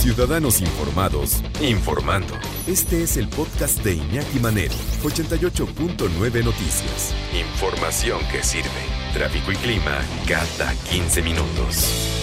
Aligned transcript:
Ciudadanos 0.00 0.62
Informados, 0.62 1.42
informando. 1.60 2.32
Este 2.66 3.02
es 3.02 3.18
el 3.18 3.28
podcast 3.28 3.84
de 3.84 3.96
Iñaki 3.96 4.38
Manero, 4.40 4.72
88.9 5.02 6.42
Noticias. 6.42 7.14
Información 7.38 8.18
que 8.32 8.42
sirve. 8.42 8.70
Tráfico 9.12 9.52
y 9.52 9.56
clima 9.56 10.00
cada 10.26 10.72
15 10.90 11.20
minutos. 11.20 12.16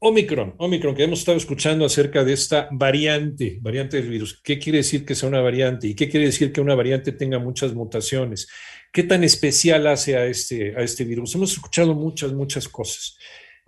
Omicron, 0.00 0.56
Omicron, 0.58 0.94
que 0.94 1.04
hemos 1.04 1.20
estado 1.20 1.38
escuchando 1.38 1.86
acerca 1.86 2.22
de 2.22 2.34
esta 2.34 2.68
variante, 2.70 3.56
variante 3.62 3.96
del 3.96 4.10
virus. 4.10 4.42
¿Qué 4.42 4.58
quiere 4.58 4.78
decir 4.78 5.06
que 5.06 5.14
sea 5.14 5.30
una 5.30 5.40
variante? 5.40 5.86
¿Y 5.86 5.94
qué 5.94 6.10
quiere 6.10 6.26
decir 6.26 6.52
que 6.52 6.60
una 6.60 6.74
variante 6.74 7.12
tenga 7.12 7.38
muchas 7.38 7.72
mutaciones? 7.72 8.46
¿Qué 8.92 9.04
tan 9.04 9.24
especial 9.24 9.86
hace 9.86 10.18
a 10.18 10.26
este, 10.26 10.76
a 10.76 10.82
este 10.82 11.04
virus? 11.04 11.34
Hemos 11.34 11.52
escuchado 11.52 11.94
muchas, 11.94 12.34
muchas 12.34 12.68
cosas. 12.68 13.16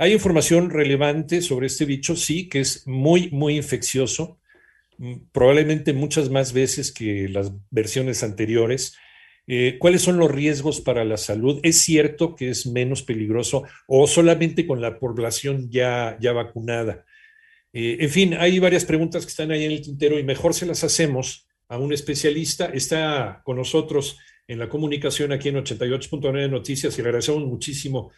Hay 0.02 0.14
información 0.14 0.70
relevante 0.70 1.42
sobre 1.42 1.68
este 1.68 1.84
bicho, 1.84 2.16
sí, 2.16 2.48
que 2.48 2.58
es 2.58 2.88
muy, 2.88 3.30
muy 3.30 3.54
infeccioso, 3.54 4.40
mm, 4.98 5.28
probablemente 5.30 5.92
muchas 5.92 6.28
más 6.28 6.52
veces 6.52 6.90
que 6.90 7.28
las 7.28 7.52
versiones 7.70 8.24
anteriores. 8.24 8.96
Eh, 9.46 9.76
¿Cuáles 9.78 10.02
son 10.02 10.18
los 10.18 10.28
riesgos 10.28 10.80
para 10.80 11.04
la 11.04 11.16
salud? 11.18 11.60
¿Es 11.62 11.82
cierto 11.82 12.34
que 12.34 12.50
es 12.50 12.66
menos 12.66 13.04
peligroso 13.04 13.62
o 13.86 14.08
solamente 14.08 14.66
con 14.66 14.80
la 14.80 14.98
población 14.98 15.70
ya, 15.70 16.18
ya 16.20 16.32
vacunada? 16.32 17.04
Eh, 17.72 17.98
en 18.00 18.10
fin, 18.10 18.34
hay 18.34 18.58
varias 18.58 18.84
preguntas 18.84 19.24
que 19.24 19.30
están 19.30 19.52
ahí 19.52 19.66
en 19.66 19.70
el 19.70 19.82
tintero 19.82 20.18
y 20.18 20.24
mejor 20.24 20.52
se 20.52 20.66
las 20.66 20.82
hacemos 20.82 21.46
a 21.68 21.78
un 21.78 21.92
especialista. 21.92 22.64
Está 22.66 23.40
con 23.44 23.56
nosotros 23.56 24.18
en 24.48 24.58
la 24.58 24.68
comunicación 24.68 25.30
aquí 25.30 25.50
en 25.50 25.58
88.9 25.58 26.50
Noticias 26.50 26.98
y 26.98 27.02
le 27.02 27.06
agradecemos 27.06 27.44
muchísimo 27.44 28.10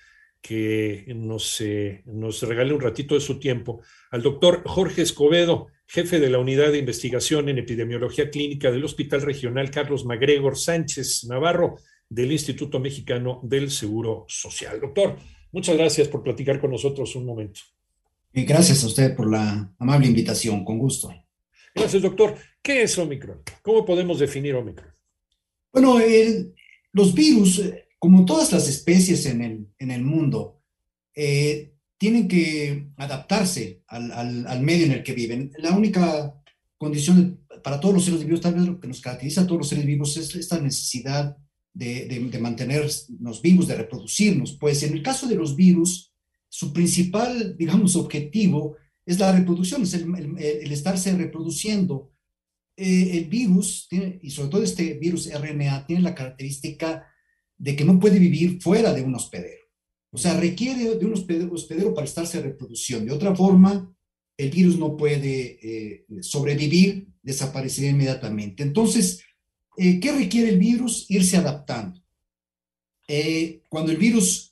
que 0.46 1.06
nos, 1.16 1.58
eh, 1.62 2.02
nos 2.04 2.42
regale 2.42 2.74
un 2.74 2.80
ratito 2.82 3.14
de 3.14 3.22
su 3.22 3.38
tiempo 3.38 3.80
al 4.10 4.20
doctor 4.20 4.62
Jorge 4.66 5.00
Escobedo, 5.00 5.68
jefe 5.86 6.20
de 6.20 6.28
la 6.28 6.38
Unidad 6.38 6.70
de 6.70 6.76
Investigación 6.76 7.48
en 7.48 7.56
Epidemiología 7.56 8.28
Clínica 8.28 8.70
del 8.70 8.84
Hospital 8.84 9.22
Regional 9.22 9.70
Carlos 9.70 10.04
Magregor 10.04 10.58
Sánchez 10.58 11.24
Navarro 11.24 11.76
del 12.10 12.30
Instituto 12.30 12.78
Mexicano 12.78 13.40
del 13.42 13.70
Seguro 13.70 14.26
Social. 14.28 14.82
Doctor, 14.82 15.16
muchas 15.50 15.78
gracias 15.78 16.08
por 16.08 16.22
platicar 16.22 16.60
con 16.60 16.72
nosotros 16.72 17.16
un 17.16 17.24
momento. 17.24 17.60
Y 18.34 18.44
gracias 18.44 18.84
a 18.84 18.88
usted 18.88 19.16
por 19.16 19.30
la 19.30 19.72
amable 19.78 20.08
invitación, 20.08 20.62
con 20.62 20.78
gusto. 20.78 21.10
Gracias, 21.74 22.02
doctor. 22.02 22.34
¿Qué 22.60 22.82
es 22.82 22.98
Omicron? 22.98 23.40
¿Cómo 23.62 23.82
podemos 23.82 24.18
definir 24.18 24.54
Omicron? 24.56 24.92
Bueno, 25.72 25.98
los 26.92 27.14
virus 27.14 27.60
eh, 27.60 27.83
como 28.04 28.26
todas 28.26 28.52
las 28.52 28.68
especies 28.68 29.24
en 29.24 29.40
el, 29.40 29.66
en 29.78 29.90
el 29.90 30.04
mundo, 30.04 30.60
eh, 31.16 31.72
tienen 31.96 32.28
que 32.28 32.90
adaptarse 32.98 33.82
al, 33.86 34.12
al, 34.46 34.60
medio 34.60 34.84
en 34.84 34.92
el 34.92 35.02
que 35.02 35.14
viven. 35.14 35.50
La 35.56 35.74
única 35.74 36.38
condición 36.76 37.46
para 37.62 37.80
todos 37.80 37.94
los 37.94 38.04
seres 38.04 38.26
vivos, 38.26 38.42
tal 38.42 38.56
vez 38.56 38.64
lo 38.64 38.78
que 38.78 38.88
nos 38.88 39.00
caracteriza 39.00 39.40
a 39.40 39.46
todos 39.46 39.60
los 39.60 39.68
seres 39.70 39.86
vivos 39.86 40.18
es 40.18 40.34
esta 40.34 40.60
necesidad 40.60 41.34
de, 41.72 42.28
de, 42.30 42.38
mantenernos 42.38 43.40
vivos, 43.42 43.68
de 43.68 43.76
reproducirnos. 43.76 44.52
Pues 44.60 44.82
en 44.82 44.92
el 44.92 45.02
caso 45.02 45.26
de 45.26 45.36
los 45.36 45.56
virus, 45.56 46.12
su 46.50 46.74
principal, 46.74 47.56
digamos, 47.56 47.96
objetivo 47.96 48.76
es 49.06 49.18
la 49.18 49.32
reproducción, 49.32 49.80
es 49.80 49.94
el, 49.94 50.14
el, 50.36 50.72
estarse 50.72 51.16
reproduciendo. 51.16 52.12
Eh, 52.76 53.16
el 53.16 53.30
virus, 53.30 53.88
y 54.20 54.28
sobre 54.28 54.50
todo 54.50 54.62
este 54.62 54.92
virus 54.98 55.26
RNA, 55.32 55.86
tiene 55.86 56.02
la 56.02 56.14
característica 56.14 57.06
de 57.58 57.76
que 57.76 57.84
no 57.84 57.98
puede 57.98 58.18
vivir 58.18 58.60
fuera 58.60 58.92
de 58.92 59.02
un 59.02 59.14
hospedero. 59.14 59.64
O 60.14 60.18
sea, 60.18 60.38
requiere 60.38 60.94
de 60.94 61.06
un 61.06 61.14
hospedero, 61.14 61.92
para 61.92 62.04
estarse 62.04 62.40
reproduciendo. 62.40 63.06
De 63.06 63.16
otra 63.16 63.34
forma, 63.34 63.92
el 64.36 64.48
virus 64.50 64.78
no 64.78 64.96
puede 64.96 65.58
eh, 65.60 66.06
sobrevivir, 66.20 67.08
desaparecer 67.20 67.90
inmediatamente. 67.90 68.62
Entonces, 68.62 69.24
eh, 69.76 69.98
¿qué 69.98 70.12
requiere 70.12 70.50
el 70.50 70.58
virus? 70.58 71.06
Irse 71.08 71.36
adaptando. 71.36 72.00
Eh, 73.08 73.62
cuando 73.68 73.90
el 73.90 73.98
virus 73.98 74.50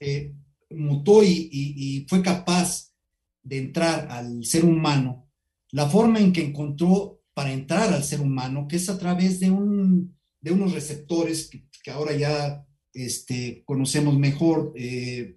mutó 0.70 1.22
y, 1.22 1.48
y, 1.52 2.06
fue 2.08 2.22
capaz 2.22 2.92
de 3.44 3.58
entrar 3.58 4.08
al 4.10 4.44
ser 4.44 4.64
humano, 4.64 5.30
la 5.70 5.88
forma 5.88 6.18
en 6.18 6.32
que 6.32 6.42
encontró 6.42 7.20
para 7.34 7.52
entrar 7.52 7.92
al 7.92 8.02
ser 8.02 8.20
humano, 8.20 8.66
que 8.66 8.76
es 8.76 8.88
a 8.88 8.98
través 8.98 9.38
de, 9.38 9.50
un, 9.50 10.18
de 10.40 10.50
unos 10.50 10.72
receptores 10.72 11.48
que, 11.48 11.64
que 11.84 11.90
ahora 11.92 12.14
ya 12.16 12.66
este, 12.94 13.62
conocemos 13.64 14.18
mejor, 14.18 14.72
eh, 14.76 15.36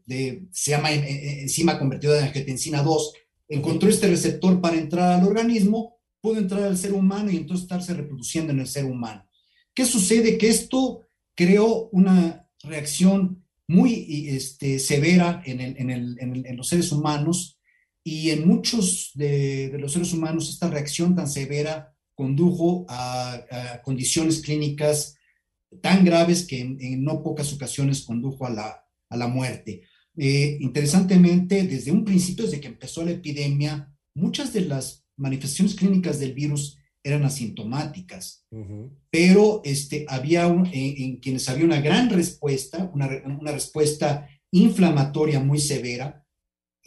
se 0.51 0.71
llama 0.71 0.91
enzima 0.91 1.79
convertida 1.79 2.19
en 2.19 2.25
angiotensina 2.25 2.83
2, 2.83 3.13
encontró 3.49 3.89
este 3.89 4.07
receptor 4.07 4.59
para 4.59 4.77
entrar 4.77 5.19
al 5.19 5.27
organismo, 5.27 5.97
pudo 6.21 6.39
entrar 6.39 6.63
al 6.63 6.77
ser 6.77 6.93
humano 6.93 7.31
y 7.31 7.37
entonces 7.37 7.63
estarse 7.63 7.93
reproduciendo 7.93 8.51
en 8.51 8.59
el 8.59 8.67
ser 8.67 8.85
humano. 8.85 9.27
¿Qué 9.73 9.85
sucede? 9.85 10.37
Que 10.37 10.49
esto 10.49 11.01
creó 11.35 11.89
una 11.91 12.47
reacción 12.63 13.43
muy 13.67 14.27
este, 14.29 14.79
severa 14.79 15.41
en, 15.45 16.57
los 16.57 16.67
seres 16.67 16.91
humanos 16.91 17.59
y 18.03 18.29
en 18.29 18.47
muchos 18.47 19.11
de, 19.15 19.75
los 19.79 19.93
seres 19.93 20.13
humanos 20.13 20.49
esta 20.49 20.69
reacción 20.69 21.15
tan 21.15 21.27
severa 21.27 21.93
condujo 22.13 22.85
a 22.87 23.81
condiciones 23.83 24.41
clínicas 24.41 25.14
tan 25.81 26.05
graves 26.05 26.45
que 26.45 26.59
en, 26.59 27.03
no 27.03 27.23
pocas 27.23 27.53
ocasiones 27.53 28.03
condujo 28.03 28.45
a 28.45 28.49
la, 28.49 28.85
a 29.09 29.17
la 29.17 29.27
muerte. 29.27 29.81
Eh, 30.17 30.57
interesantemente, 30.61 31.63
desde 31.63 31.91
un 31.91 32.05
principio, 32.05 32.45
desde 32.45 32.61
que 32.61 32.67
empezó 32.67 33.03
la 33.03 33.11
epidemia, 33.11 33.93
muchas 34.15 34.53
de 34.53 34.61
las 34.61 35.05
manifestaciones 35.17 35.75
clínicas 35.75 36.19
del 36.19 36.33
virus 36.33 36.77
eran 37.03 37.23
asintomáticas, 37.23 38.47
pero 39.11 39.61
este, 39.63 40.07
había 40.09 40.47
en, 40.47 41.17
quienes 41.17 41.47
había 41.47 41.65
una 41.65 41.79
gran 41.79 42.09
respuesta, 42.09 42.89
una, 42.95 43.07
una 43.39 43.51
respuesta 43.51 44.27
inflamatoria 44.51 45.39
muy 45.39 45.59
severa, 45.59 46.24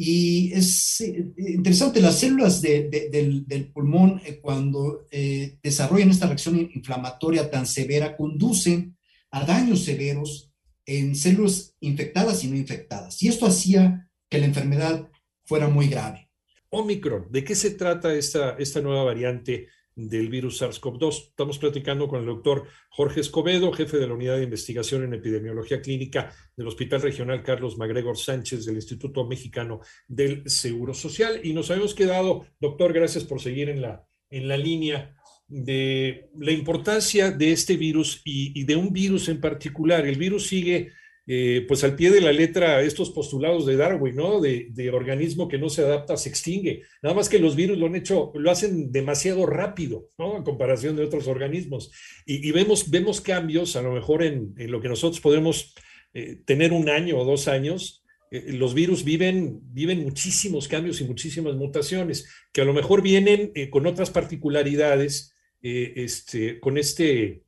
y 0.00 0.53
es 0.53 1.00
eh, 1.00 1.34
interesante, 1.36 2.00
las 2.00 2.20
células 2.20 2.62
del, 2.62 3.70
pulmón, 3.75 4.22
eh, 4.25 4.38
cuando 4.41 5.09
eh, 5.10 5.59
desarrollan 5.60 6.10
esta 6.10 6.26
reacción 6.26 6.70
inflamatoria 6.72 7.50
tan 7.50 7.66
severa, 7.66 8.16
conducen 8.16 8.97
a 9.32 9.44
daños 9.44 9.84
severos 9.84 10.53
en 10.86 11.16
células 11.16 11.75
infectadas 11.81 12.44
y 12.44 12.47
no 12.47 12.56
infectadas. 12.56 13.20
Y 13.25 13.28
esto 13.28 13.44
hacía 13.47 14.09
que 14.31 14.38
la 14.38 14.47
enfermedad 14.47 15.10
fuera 15.44 15.69
muy 15.69 15.88
grave. 15.88 16.30
Omicron, 16.70 17.26
¿de 17.32 17.42
qué 17.42 17.56
se 17.56 17.72
trata 17.72 18.15
esta, 18.15 18.50
esta 18.50 18.80
nueva 18.80 19.03
variante 19.03 19.66
del 19.98 20.28
virus 20.28 20.62
SARS-CoV-2. 20.62 21.31
Estamos 21.31 21.59
platicando 21.59 22.06
con 22.06 22.20
el 22.20 22.26
doctor 22.26 22.69
Jorge 22.88 23.20
Escobedo, 23.20 23.72
jefe 23.72 23.98
de 23.98 24.06
la 24.06 24.14
Unidad 24.14 24.36
de 24.36 24.44
Investigación 24.44 25.03
en 25.03 25.12
Epidemiología 25.12 25.82
Clínica 25.82 26.32
del 26.56 26.69
Hospital 26.69 27.03
Regional 27.03 27.42
Carlos 27.42 27.76
Magregor 27.76 28.16
Sánchez 28.16 28.64
del 28.64 28.76
Instituto 28.76 29.26
Mexicano 29.26 29.81
del 30.06 30.48
Seguro 30.48 30.94
Social. 30.94 31.41
Y 31.42 31.53
nos 31.53 31.70
habíamos 31.70 31.94
quedado, 31.94 32.47
doctor, 32.60 32.92
gracias 32.92 33.25
por 33.25 33.41
seguir 33.41 33.69
en 33.69 33.82
la, 33.82 34.06
en 34.31 34.47
la 34.47 34.56
línea 34.56 35.16
de 35.48 36.30
la 36.38 36.53
importancia 36.53 37.32
de 37.32 37.50
este 37.50 37.76
virus 37.76 38.22
y, 38.25 38.59
y 38.60 38.65
de 38.65 38.76
un 38.76 38.92
virus 38.92 39.28
en 39.28 39.41
particular. 39.41 40.06
El 40.06 40.16
virus 40.16 40.47
sigue 40.47 40.92
eh, 41.31 41.66
pues 41.69 41.84
al 41.84 41.94
pie 41.94 42.11
de 42.11 42.22
la 42.22 42.33
letra 42.33 42.81
estos 42.81 43.11
postulados 43.11 43.66
de 43.66 43.77
Darwin, 43.77 44.16
¿no? 44.16 44.41
De, 44.41 44.91
organismo 44.91 45.47
que 45.47 45.59
no 45.59 45.69
se 45.69 45.83
adapta, 45.83 46.16
se 46.16 46.31
extingue. 46.31 46.84
Nada 47.03 47.15
más 47.15 47.28
que 47.28 47.39
los 47.39 47.55
virus 47.55 47.77
lo 47.77 47.84
han 47.84 47.97
hecho, 47.97 48.33
lo 48.34 48.50
hacen 48.50 48.91
demasiado 48.91 49.44
rápido, 49.44 50.09
¿no? 50.16 50.39
En 50.39 50.43
comparación 50.43 50.97
de 50.97 51.05
otros 51.05 51.28
organismos. 51.28 51.93
Y, 52.25 52.50
vemos, 52.53 52.89
vemos 52.89 53.21
cambios, 53.21 53.77
a 53.77 53.83
lo 53.83 53.93
mejor 53.93 54.22
en, 54.22 54.55
lo 54.56 54.81
que 54.81 54.89
nosotros 54.89 55.21
podemos 55.21 55.75
eh, 56.15 56.41
tener 56.47 56.72
un 56.72 56.89
año 56.89 57.19
o 57.19 57.27
dos 57.27 57.47
años. 57.47 58.03
Eh, 58.31 58.55
los 58.55 58.72
virus 58.72 59.05
viven, 59.05 59.60
viven 59.65 60.03
muchísimos 60.03 60.66
cambios 60.66 60.98
y 61.03 61.04
muchísimas 61.04 61.57
mutaciones, 61.57 62.27
que 62.54 62.63
a 62.63 62.65
lo 62.65 62.72
mejor 62.72 63.03
vienen 63.03 63.53
con 63.69 63.86
otras 63.86 64.10
particularidades, 64.10 65.34
este, 65.60 66.59
con 66.59 66.78
este 66.78 67.42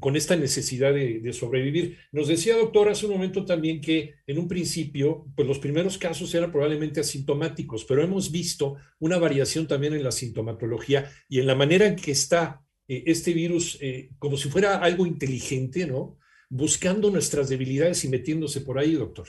con 0.00 0.16
esta 0.16 0.36
necesidad 0.36 0.92
de, 0.92 1.32
sobrevivir. 1.32 1.98
Nos 2.12 2.28
decía, 2.28 2.56
doctor, 2.56 2.88
hace 2.88 3.06
un 3.06 3.12
momento 3.12 3.44
también 3.44 3.80
que 3.80 4.14
en 4.26 4.38
un 4.38 4.48
principio, 4.48 5.26
pues 5.36 5.46
los 5.46 5.58
primeros 5.58 5.98
casos 5.98 6.34
eran 6.34 6.50
probablemente 6.50 7.00
asintomáticos, 7.00 7.84
pero 7.84 8.02
hemos 8.02 8.30
visto 8.30 8.76
una 8.98 9.18
variación 9.18 9.66
también 9.68 9.94
en 9.94 10.02
la 10.02 10.12
sintomatología 10.12 11.10
y 11.28 11.38
en 11.38 11.46
la 11.46 11.54
manera 11.54 11.86
en 11.86 11.96
que 11.96 12.10
está 12.10 12.62
eh, 12.88 13.04
este 13.06 13.32
virus 13.32 13.78
eh, 13.80 14.10
como 14.18 14.36
si 14.36 14.48
fuera 14.48 14.78
algo 14.78 15.06
inteligente, 15.06 15.86
¿no? 15.86 16.18
Buscando 16.50 17.10
nuestras 17.10 17.48
debilidades 17.48 18.04
y 18.04 18.08
metiéndose 18.08 18.60
por 18.60 18.78
ahí, 18.78 18.92
doctor. 18.92 19.28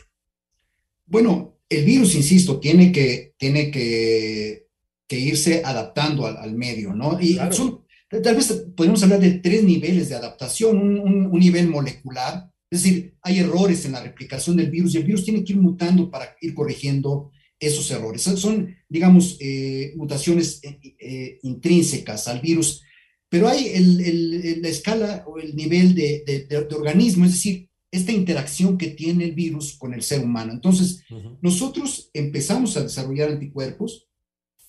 Bueno, 1.06 1.60
el 1.70 1.86
virus, 1.86 2.16
insisto, 2.16 2.60
tiene 2.60 2.92
que, 2.92 3.36
tiene 3.38 3.72
que, 3.72 4.66
irse 5.08 5.62
adaptando 5.64 6.26
al, 6.26 6.54
medio, 6.56 6.94
¿no? 6.94 7.18
Y 7.22 7.40
son 7.52 7.85
Tal 8.10 8.36
vez 8.36 8.66
podemos 8.76 9.02
hablar 9.04 9.20
de 9.20 9.40
tres 9.40 9.64
niveles 9.64 10.10
de 10.10 10.16
adaptación, 10.16 10.78
un, 11.00 11.32
nivel 11.32 11.68
molecular, 11.68 12.52
es 12.70 12.84
decir, 12.84 13.16
hay 13.22 13.40
errores 13.40 13.86
en 13.86 13.94
la 13.94 14.04
replicación 14.04 14.58
del 14.58 14.70
virus 14.70 14.94
y 14.94 14.98
el 14.98 15.04
virus 15.04 15.26
tiene 15.26 15.44
que 15.44 15.54
ir 15.54 15.60
mutando 15.60 16.10
para 16.10 16.36
ir 16.42 16.54
corrigiendo 16.54 17.32
esos 17.60 17.90
errores. 17.92 18.22
Son, 18.22 18.76
digamos, 18.88 19.38
eh, 19.40 19.94
mutaciones 19.96 20.62
eh, 20.64 21.40
intrínsecas 21.44 22.28
al 22.28 22.42
virus, 22.42 22.82
pero 23.30 23.48
hay 23.48 23.68
el, 23.74 24.62
la 24.62 24.70
escala 24.70 25.24
o 25.28 25.40
el 25.40 25.56
nivel 25.56 25.96
de, 25.96 26.46
de, 26.48 26.58
organismo, 26.76 27.26
es 27.26 27.32
decir, 27.32 27.70
esta 27.92 28.12
interacción 28.12 28.78
que 28.78 28.90
tiene 28.90 29.26
el 29.26 29.34
virus 29.34 29.78
con 29.78 29.94
el 29.94 30.04
ser 30.04 30.22
humano. 30.22 30.52
Entonces, 30.52 31.04
nosotros 31.42 32.10
empezamos 32.14 32.76
a 32.76 32.84
desarrollar 32.84 33.30
anticuerpos, 33.30 34.08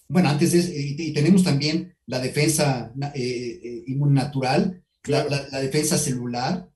bueno, 0.09 0.29
antes 0.29 0.53
de, 0.53 0.95
y, 0.99 1.13
tenemos 1.13 1.43
también 1.43 1.96
la 2.07 2.21
defensa 2.21 2.93
eh, 3.15 3.85
inmunatural, 3.87 4.83
la, 5.07 5.25
la, 5.25 5.61
defensa 5.61 5.99
celular, 5.99 6.69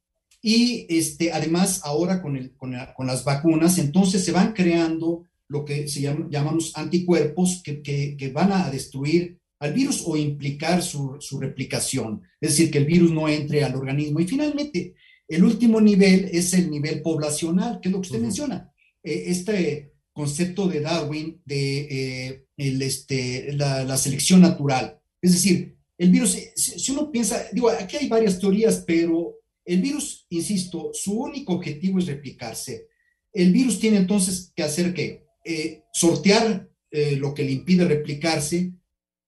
y 0.42 0.86
este, 0.88 1.32
además 1.32 1.82
ahora 1.84 2.22
con, 2.22 2.36
el, 2.36 2.56
con, 2.56 2.74
con, 2.96 3.06
las 3.06 3.24
vacunas, 3.24 3.78
entonces 3.78 4.24
se 4.24 4.32
van 4.32 4.52
creando 4.52 5.24
lo 5.48 5.64
que 5.64 5.88
se 5.88 6.00
llama, 6.00 6.28
llamamos 6.30 6.72
anticuerpos 6.76 7.60
que, 7.62 7.82
que, 7.82 8.16
que, 8.16 8.30
van 8.30 8.52
a 8.52 8.70
destruir 8.70 9.38
al 9.58 9.72
virus 9.72 10.02
o 10.06 10.16
implicar 10.16 10.82
su, 10.82 11.16
su, 11.20 11.38
replicación, 11.38 12.22
es 12.40 12.50
decir, 12.50 12.70
que 12.70 12.78
el 12.78 12.86
virus 12.86 13.10
no 13.10 13.28
entre 13.28 13.62
al 13.64 13.74
organismo. 13.74 14.20
Y 14.20 14.26
finalmente, 14.26 14.94
el 15.28 15.44
último 15.44 15.80
nivel 15.80 16.28
es 16.32 16.54
el 16.54 16.70
nivel 16.70 17.02
poblacional, 17.02 17.80
que 17.80 17.88
es 17.88 17.92
lo 17.92 18.00
que 18.00 18.06
usted 18.06 18.20
menciona. 18.20 18.72
Eh, 19.02 19.24
este 19.26 19.92
concepto 20.12 20.68
de 20.68 20.80
Darwin 20.80 21.40
de 21.44 21.80
eh, 21.80 22.44
el, 22.56 22.82
este, 22.82 23.52
la, 23.54 23.84
la, 23.84 23.96
selección 23.96 24.40
natural. 24.40 24.99
Es 25.22 25.32
decir, 25.32 25.76
el 25.98 26.10
virus, 26.10 26.36
si, 26.54 26.78
si 26.78 26.92
uno 26.92 27.10
piensa, 27.10 27.46
digo, 27.52 27.68
aquí 27.70 27.96
hay 27.96 28.08
varias 28.08 28.38
teorías, 28.38 28.82
pero 28.86 29.36
el 29.64 29.80
virus, 29.80 30.26
insisto, 30.30 30.90
su 30.92 31.12
único 31.12 31.52
objetivo 31.54 31.98
es 31.98 32.06
replicarse. 32.06 32.88
El 33.32 33.52
virus 33.52 33.78
tiene 33.78 33.98
entonces 33.98 34.52
que 34.54 34.62
hacer 34.62 34.92
qué? 34.94 35.26
Eh, 35.44 35.84
sortear 35.92 36.68
eh, 36.90 37.16
lo 37.16 37.34
que 37.34 37.44
le 37.44 37.52
impide 37.52 37.84
replicarse, 37.84 38.72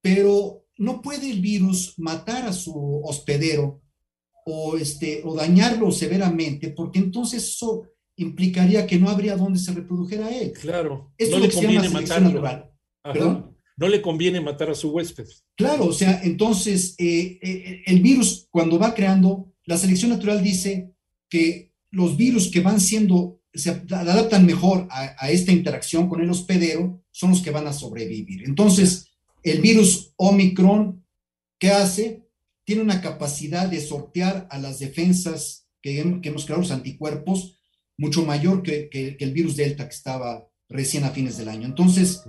pero 0.01 0.67
no 0.79 1.01
puede 1.01 1.31
el 1.31 1.41
virus 1.41 1.95
matar 1.99 2.47
a 2.47 2.53
su 2.53 3.03
hospedero 3.05 3.83
o, 4.45 4.77
este, 4.77 5.23
o 5.25 5.35
dañarlo 5.35 5.93
severamente, 5.93 6.71
porque 6.71 6.99
entonces 6.99 7.45
eso 7.45 7.87
implicaría 8.17 8.87
que 8.87 8.99
no 8.99 9.09
habría 9.09 9.37
donde 9.37 9.59
se 9.59 9.73
reprodujera 9.73 10.29
él. 10.37 10.53
Claro, 10.53 11.13
no 11.31 11.39
le 11.39 11.51
conviene 11.51 11.89
matarlo. 11.89 13.52
No 13.77 13.89
le 13.89 14.03
conviene 14.03 14.41
matar 14.41 14.71
a 14.71 14.75
su 14.75 14.91
huésped. 14.91 15.27
Claro, 15.57 15.87
o 15.87 15.93
sea, 15.93 16.21
entonces 16.23 16.95
eh, 16.99 17.83
el 17.87 18.01
virus 18.01 18.47
cuando 18.51 18.79
va 18.79 18.95
creando 18.95 19.53
la 19.65 19.77
selección 19.77 20.11
natural 20.11 20.43
dice 20.43 20.93
que 21.29 21.73
los 21.91 22.17
virus 22.17 22.51
que 22.51 22.61
van 22.61 22.81
siendo, 22.81 23.41
se 23.55 23.71
adaptan 23.71 24.47
mejor 24.47 24.89
a, 24.91 25.31
esta 25.31 25.53
interacción 25.53 26.09
con 26.09 26.21
el 26.21 26.31
hospedero, 26.31 27.03
son 27.11 27.31
los 27.31 27.43
que 27.43 27.51
van 27.51 27.67
a 27.67 27.73
sobrevivir. 27.73 28.45
Entonces, 28.45 29.07
el 29.43 29.61
virus 29.61 30.13
Omicron, 30.17 31.05
¿qué 31.59 31.71
hace? 31.71 32.23
Tiene 32.65 32.83
una 32.83 33.01
capacidad 33.01 33.69
de 33.69 33.81
sortear 33.81 34.49
a 34.51 34.59
las 34.59 34.79
defensas 34.79 35.67
que, 35.83 36.01
hemos 36.01 36.45
creado, 36.45 36.63
los 36.63 36.71
anticuerpos, 36.71 37.59
mucho 37.99 38.25
mayor 38.25 38.63
que, 38.63 39.17
el 39.19 39.33
virus 39.33 39.57
Delta 39.57 39.89
que 39.89 39.95
estaba 39.95 40.49
recién 40.73 41.05
a 41.05 41.11
fines 41.11 41.37
del 41.37 41.49
año. 41.49 41.67
Entonces, 41.67 42.23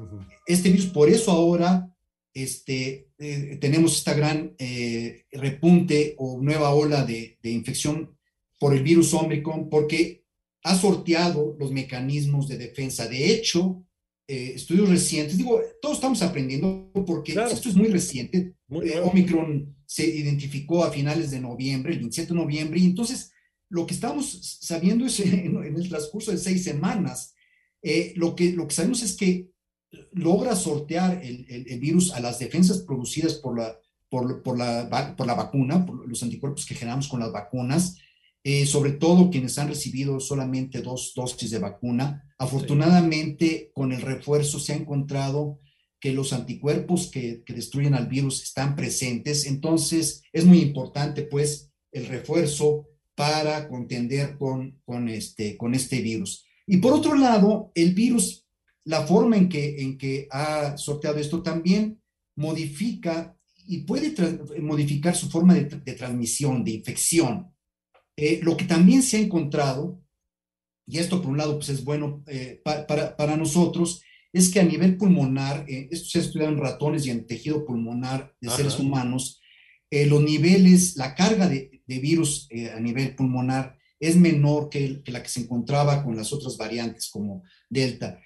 este 0.46 0.70
virus, 0.70 0.88
por 0.88 1.10
eso 1.10 1.32
ahora 1.32 1.90
este, 2.34 3.10
eh, 3.18 3.58
tenemos 3.62 3.98
esta 3.98 4.14
gran 4.14 4.56
eh, 4.58 5.26
repunte 5.32 6.16
o 6.18 6.42
nueva 6.42 6.74
ola 6.74 7.06
de, 7.06 7.38
infección 7.44 8.18
por 8.60 8.74
el 8.74 8.84
virus 8.84 9.14
Omicron, 9.14 9.70
porque 9.70 10.24
ha 10.64 10.78
sorteado 10.78 11.56
los 11.60 11.72
mecanismos 11.72 12.48
de 12.48 12.58
defensa. 12.58 13.08
De 13.08 13.32
hecho, 13.32 13.86
eh, 14.28 14.54
estudios 14.56 14.90
recientes, 14.90 15.38
digo, 15.38 15.62
todos 15.82 15.96
estamos 15.96 16.22
aprendiendo 16.22 16.92
porque 17.06 17.34
esto 17.34 17.70
es 17.70 17.76
muy 17.76 17.90
reciente. 17.90 18.56
Omicron 19.04 19.76
se 19.86 20.08
identificó 20.08 20.84
a 20.84 20.92
finales 20.92 21.30
de 21.30 21.40
noviembre, 21.40 21.94
el 21.94 22.00
27 22.00 22.30
de 22.30 22.40
noviembre, 22.40 22.80
y 22.80 22.86
entonces 22.86 23.32
lo 23.70 23.88
que 23.88 23.96
estamos 23.96 24.60
sabiendo 24.62 25.06
es 25.06 25.20
en, 25.22 25.58
el 25.58 25.90
transcurso 25.90 26.32
de 26.32 26.38
seis 26.38 26.64
semanas, 26.64 27.33
lo, 28.16 28.36
que, 28.36 28.54
lo 28.54 28.68
que 28.68 28.76
sabemos 28.76 29.02
es 29.02 29.18
que 29.18 29.50
logra 30.12 30.56
sortear 30.56 31.24
el, 31.24 31.46
el, 31.50 31.80
virus 31.80 32.12
a 32.14 32.20
las 32.20 32.40
defensas 32.40 32.80
producidas 32.80 33.36
por 33.36 33.58
la, 33.58 33.78
por, 34.10 34.42
por, 34.42 34.58
la, 34.58 35.16
por 35.16 35.28
la 35.28 35.34
vacuna, 35.34 35.86
por 35.86 36.08
los 36.08 36.24
anticuerpos 36.24 36.66
que 36.66 36.76
generamos 36.76 37.08
con 37.08 37.20
las 37.20 37.32
vacunas, 37.32 37.98
eh, 38.44 38.66
sobre 38.66 38.92
todo 38.92 39.30
quienes 39.30 39.58
han 39.58 39.70
recibido 39.70 40.20
solamente 40.20 40.82
dos 40.82 41.14
dosis 41.16 41.52
de 41.52 41.60
vacuna. 41.60 42.24
Afortunadamente, 42.38 43.72
con 43.74 43.92
el 43.92 44.02
refuerzo 44.02 44.60
se 44.60 44.74
ha 44.74 44.78
encontrado 44.78 45.60
que 46.00 46.12
los 46.12 46.34
anticuerpos 46.34 47.08
que, 47.08 47.44
que, 47.46 47.54
destruyen 47.54 47.94
al 47.94 48.08
virus 48.08 48.44
están 48.44 48.76
presentes. 48.76 49.46
Entonces, 49.46 50.24
es 50.34 50.44
muy 50.44 50.60
importante, 50.60 51.22
pues, 51.22 51.72
el 51.94 52.08
refuerzo 52.08 52.88
para 53.16 53.70
contender 53.70 54.38
con, 54.38 54.82
con, 54.84 55.08
este, 55.08 55.56
con 55.56 55.74
este 55.74 56.02
virus. 56.02 56.46
Y 56.66 56.78
por 56.78 56.94
otro 56.94 57.16
lado, 57.16 57.72
el 57.76 57.94
virus 57.94 58.44
la 58.86 59.06
forma 59.06 59.38
en 59.38 59.50
que, 59.50 59.82
en 59.82 59.98
que 59.98 60.28
ha 60.32 60.78
sorteado 60.78 61.18
esto 61.18 61.42
también 61.42 62.02
modifica 62.36 63.36
y 63.66 63.80
puede 63.80 64.14
modificar 64.62 65.16
su 65.16 65.30
forma 65.30 65.54
de, 65.54 65.66
transmisión, 65.94 66.64
de 66.64 66.72
infección. 66.72 67.54
Eh, 68.18 68.42
lo 68.44 68.58
que 68.58 68.66
también 68.66 69.02
se 69.02 69.18
ha 69.18 69.22
encontrado, 69.22 70.02
y 70.86 70.98
esto 70.98 71.22
por 71.22 71.32
un 71.32 71.38
lado 71.38 71.56
pues 71.56 71.70
es 71.70 71.84
bueno 71.84 72.24
eh, 72.28 72.62
para, 72.64 73.16
para, 73.16 73.38
nosotros, 73.38 74.02
es 74.34 74.50
que 74.50 74.60
a 74.60 74.66
nivel 74.66 74.98
pulmonar, 74.98 75.66
eh, 75.70 75.88
esto 75.92 76.10
se 76.10 76.20
ha 76.20 76.22
estudiado 76.22 76.52
en 76.52 76.60
ratones 76.60 77.06
y 77.06 77.12
en 77.12 77.26
tejido 77.26 77.66
pulmonar 77.66 78.36
de 78.42 78.50
seres 78.50 78.80
humanos, 78.80 79.40
los 79.92 80.24
niveles, 80.24 80.98
la 80.98 81.14
carga 81.14 81.48
de, 81.48 81.84
de 81.86 82.00
virus 82.00 82.50
a 82.76 82.80
nivel 82.80 83.16
pulmonar 83.16 83.78
es 84.08 84.18
menor 84.18 84.70
que, 84.70 85.02
que, 85.02 85.12
la 85.12 85.24
que 85.24 85.30
se 85.30 85.42
encontraba 85.42 86.04
con 86.04 86.16
las 86.16 86.34
otras 86.34 86.58
variantes 86.58 87.10
como 87.10 87.44
Delta. 87.70 88.20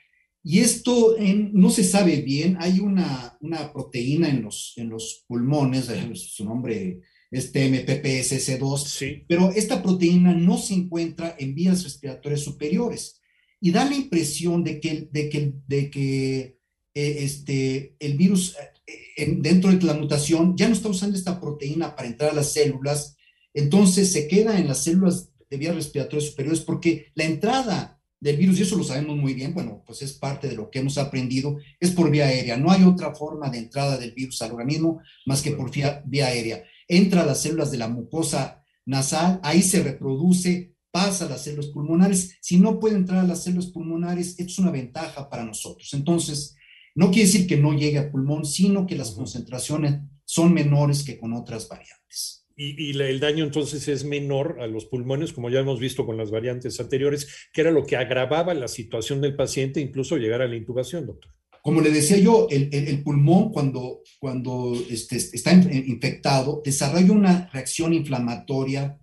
Y 0.44 0.60
esto 0.60 1.18
no 1.52 1.70
se 1.70 1.84
sabe 1.84 2.22
bien, 2.22 2.56
hay 2.60 2.80
una, 2.80 3.38
una 3.42 3.74
proteína 3.74 4.30
en 4.30 4.44
los, 4.44 4.74
en 4.78 4.90
los 4.90 5.26
pulmones, 5.28 5.90
su 6.14 6.46
nombre 6.46 7.02
es 7.30 7.54
TMPPSS2, 7.54 8.86
sí. 8.86 9.26
pero 9.28 9.52
esta 9.52 9.84
proteína 9.84 10.34
no 10.34 10.58
se 10.58 10.74
encuentra 10.74 11.36
en 11.38 11.54
vías 11.54 11.84
respiratorias 11.84 12.42
superiores 12.42 13.20
y 13.60 13.72
da 13.72 13.84
la 13.84 13.96
impresión 13.96 14.64
de 14.64 14.80
que, 14.80 15.10
de 15.12 15.30
que, 15.30 15.54
de 15.68 15.92
que 15.92 16.40
eh, 16.94 17.18
este, 17.20 17.98
el 18.00 18.16
virus 18.16 18.56
eh, 19.18 19.38
dentro 19.40 19.70
de 19.70 19.86
la 19.86 19.96
mutación 19.96 20.56
ya 20.56 20.70
no 20.70 20.74
está 20.74 20.88
usando 20.88 21.18
esta 21.18 21.42
proteína 21.42 21.96
para 21.96 22.08
entrar 22.08 22.32
a 22.32 22.36
las 22.36 22.54
células, 22.54 23.18
entonces 23.54 24.14
se 24.14 24.28
queda 24.28 24.58
en 24.58 24.68
las 24.68 24.84
células 24.84 25.30
de 25.50 25.58
vías 25.58 25.76
respiratorias 25.76 26.30
superiores 26.30 26.62
porque 26.62 27.12
la 27.16 27.26
entrada 27.26 27.98
del 28.20 28.38
virus, 28.38 28.60
y 28.60 28.64
eso 28.64 28.76
lo 28.76 28.84
sabemos 28.84 29.16
muy 29.16 29.34
bien, 29.34 29.54
bueno, 29.54 29.84
pues 29.86 30.02
es 30.02 30.14
parte 30.14 30.48
de 30.48 30.56
lo 30.56 30.70
que 30.72 30.80
hemos 30.80 30.98
aprendido, 30.98 31.58
es 31.80 31.92
por 31.92 32.10
vía 32.10 32.26
aérea. 32.26 32.58
No 32.58 32.72
hay 32.72 32.84
otra 32.84 33.14
forma 33.14 33.50
de 33.50 33.60
entrada 33.60 33.98
del 33.98 34.12
virus 34.12 34.42
al 34.42 34.54
organismo 34.54 35.02
más 35.26 35.42
que 35.42 35.52
por 35.52 35.72
vía, 35.72 36.02
vía 36.06 36.28
aérea. 36.28 36.64
Entra 36.88 37.22
a 37.22 37.26
las 37.26 37.42
células 37.42 37.72
de 37.72 37.78
la 37.78 37.88
mucosa 37.88 38.64
nasal, 38.86 39.40
ahí 39.44 39.62
se 39.62 39.84
reproduce, 39.84 40.74
pasa 40.90 41.26
a 41.26 41.30
las 41.30 41.44
células 41.44 41.68
pulmonares. 41.68 42.38
Si 42.42 42.58
no 42.58 42.80
puede 42.80 42.96
entrar 42.96 43.20
a 43.20 43.28
las 43.28 43.44
células 43.44 43.68
pulmonares, 43.68 44.40
es 44.40 44.58
una 44.58 44.72
ventaja 44.72 45.30
para 45.30 45.46
nosotros. 45.46 45.94
Entonces, 45.94 46.56
no 46.96 47.12
quiere 47.12 47.28
decir 47.28 47.46
que 47.46 47.58
no 47.58 47.74
llegue 47.74 48.00
al 48.00 48.10
pulmón, 48.10 48.46
sino 48.46 48.88
que 48.88 48.96
las 48.96 49.12
concentraciones 49.12 50.00
son 50.26 50.54
menores 50.54 51.04
que 51.04 51.20
con 51.20 51.34
otras 51.34 51.70
variantes 51.70 51.98
y, 52.60 53.00
el 53.00 53.20
daño 53.20 53.44
entonces 53.44 53.88
es 53.88 54.04
menor 54.04 54.58
a 54.60 54.68
los 54.68 54.86
pulmones, 54.86 55.32
como 55.32 55.52
ya 55.52 55.60
hemos 55.60 55.80
visto 55.80 56.08
con 56.08 56.18
las 56.18 56.32
variantes 56.32 56.80
anteriores, 56.80 57.48
que 57.54 57.62
era 57.62 57.72
lo 57.72 57.86
que 57.86 57.96
agravaba 57.96 58.56
la 58.56 58.68
situación 58.68 59.22
del 59.22 59.36
paciente, 59.36 59.80
incluso 59.80 60.18
llegar 60.18 60.42
a 60.42 60.48
la 60.48 60.56
intubación, 60.56 61.06
doctor. 61.06 61.32
Como 61.62 61.82
le 61.82 61.92
decía 61.92 62.18
yo, 62.18 62.48
el, 62.50 62.70
el, 62.72 63.04
pulmón 63.04 63.52
cuando, 63.52 64.02
cuando 64.20 64.74
este, 64.90 65.18
está 65.18 65.52
infectado 65.54 66.62
desarrolla 66.64 67.12
una 67.12 67.50
reacción 67.52 67.94
inflamatoria 67.94 68.98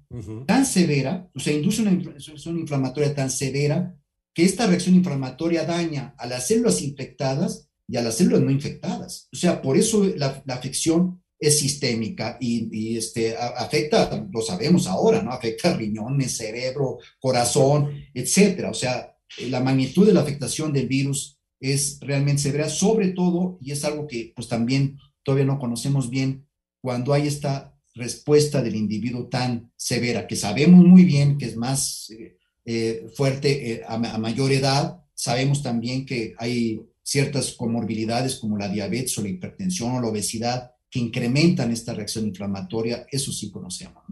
tan 0.47 0.65
severa, 0.65 1.29
o 1.35 1.41
sea, 1.41 1.53
induce 1.53 1.83
una 1.83 1.91
reacción 1.91 2.59
inflamatoria 2.59 3.15
tan 3.15 3.31
severa 3.31 3.95
que 4.35 4.45
esta 4.45 4.67
reacción 4.67 4.95
inflamatoria 4.95 5.65
daña 5.65 6.15
a 6.19 6.27
las 6.27 6.49
células 6.49 6.83
infectadas 6.83 7.69
y 7.87 7.99
a 7.99 8.03
las 8.03 8.17
células 8.17 8.41
no 8.41 8.51
infectadas. 8.51 9.29
O 9.33 9.37
sea, 9.37 9.61
por 9.61 9.77
eso 9.77 10.05
la, 10.17 10.43
la 10.47 10.55
afección 10.55 11.23
es 11.47 11.59
sistémica 11.59 12.37
y, 12.41 12.97
este, 12.97 13.37
afecta, 13.37 14.27
lo 14.33 14.41
sabemos 14.41 14.87
ahora, 14.87 15.23
¿no? 15.23 15.31
Afecta 15.31 15.75
riñones, 15.75 16.37
cerebro, 16.37 16.99
corazón, 17.19 17.91
etcétera. 18.13 18.71
O 18.71 18.75
sea, 18.75 19.17
la 19.49 19.61
magnitud 19.61 20.07
de 20.07 20.13
la 20.13 20.21
afectación 20.21 20.73
del 20.73 20.87
virus 20.87 21.39
es 21.61 21.99
realmente 22.01 22.43
severa, 22.43 22.69
sobre 22.69 23.09
todo, 23.09 23.59
y 23.61 23.73
es 23.73 23.85
algo 23.85 24.07
que 24.07 24.33
pues 24.35 24.49
también 24.49 24.99
todavía 25.23 25.47
no 25.47 25.59
conocemos 25.59 26.11
bien, 26.11 26.47
cuando 26.81 27.13
hay 27.15 27.27
esta 27.27 27.75
respuesta 27.95 28.63
del 28.63 28.77
individuo 28.77 29.29
tan 29.29 29.73
severa, 29.77 30.27
que 30.27 30.37
sabemos 30.37 30.85
muy 30.85 31.05
bien 31.05 31.39
que 31.39 31.47
es 31.47 31.57
más 31.57 32.11
eh, 32.11 32.37
eh, 32.67 33.07
fuerte 33.15 33.73
eh, 33.73 33.83
a, 33.87 33.99
mayor 34.19 34.53
edad, 34.53 35.03
sabemos 35.15 35.63
también 35.63 36.05
que 36.05 36.35
hay 36.39 36.83
ciertas 37.03 37.53
comorbilidades 37.53 38.37
como 38.37 38.59
la 38.59 38.69
diabetes 38.69 39.17
o 39.19 39.23
la 39.23 39.29
hipertensión 39.29 39.93
o 39.93 40.01
la 40.01 40.09
obesidad 40.09 40.74
que 40.95 41.01
incrementan 41.01 41.73
esta 41.73 41.93
reacción 41.93 42.25
inflamatoria, 42.25 43.05
eso 43.11 43.33
sí 43.33 43.51
conocemos. 43.51 44.05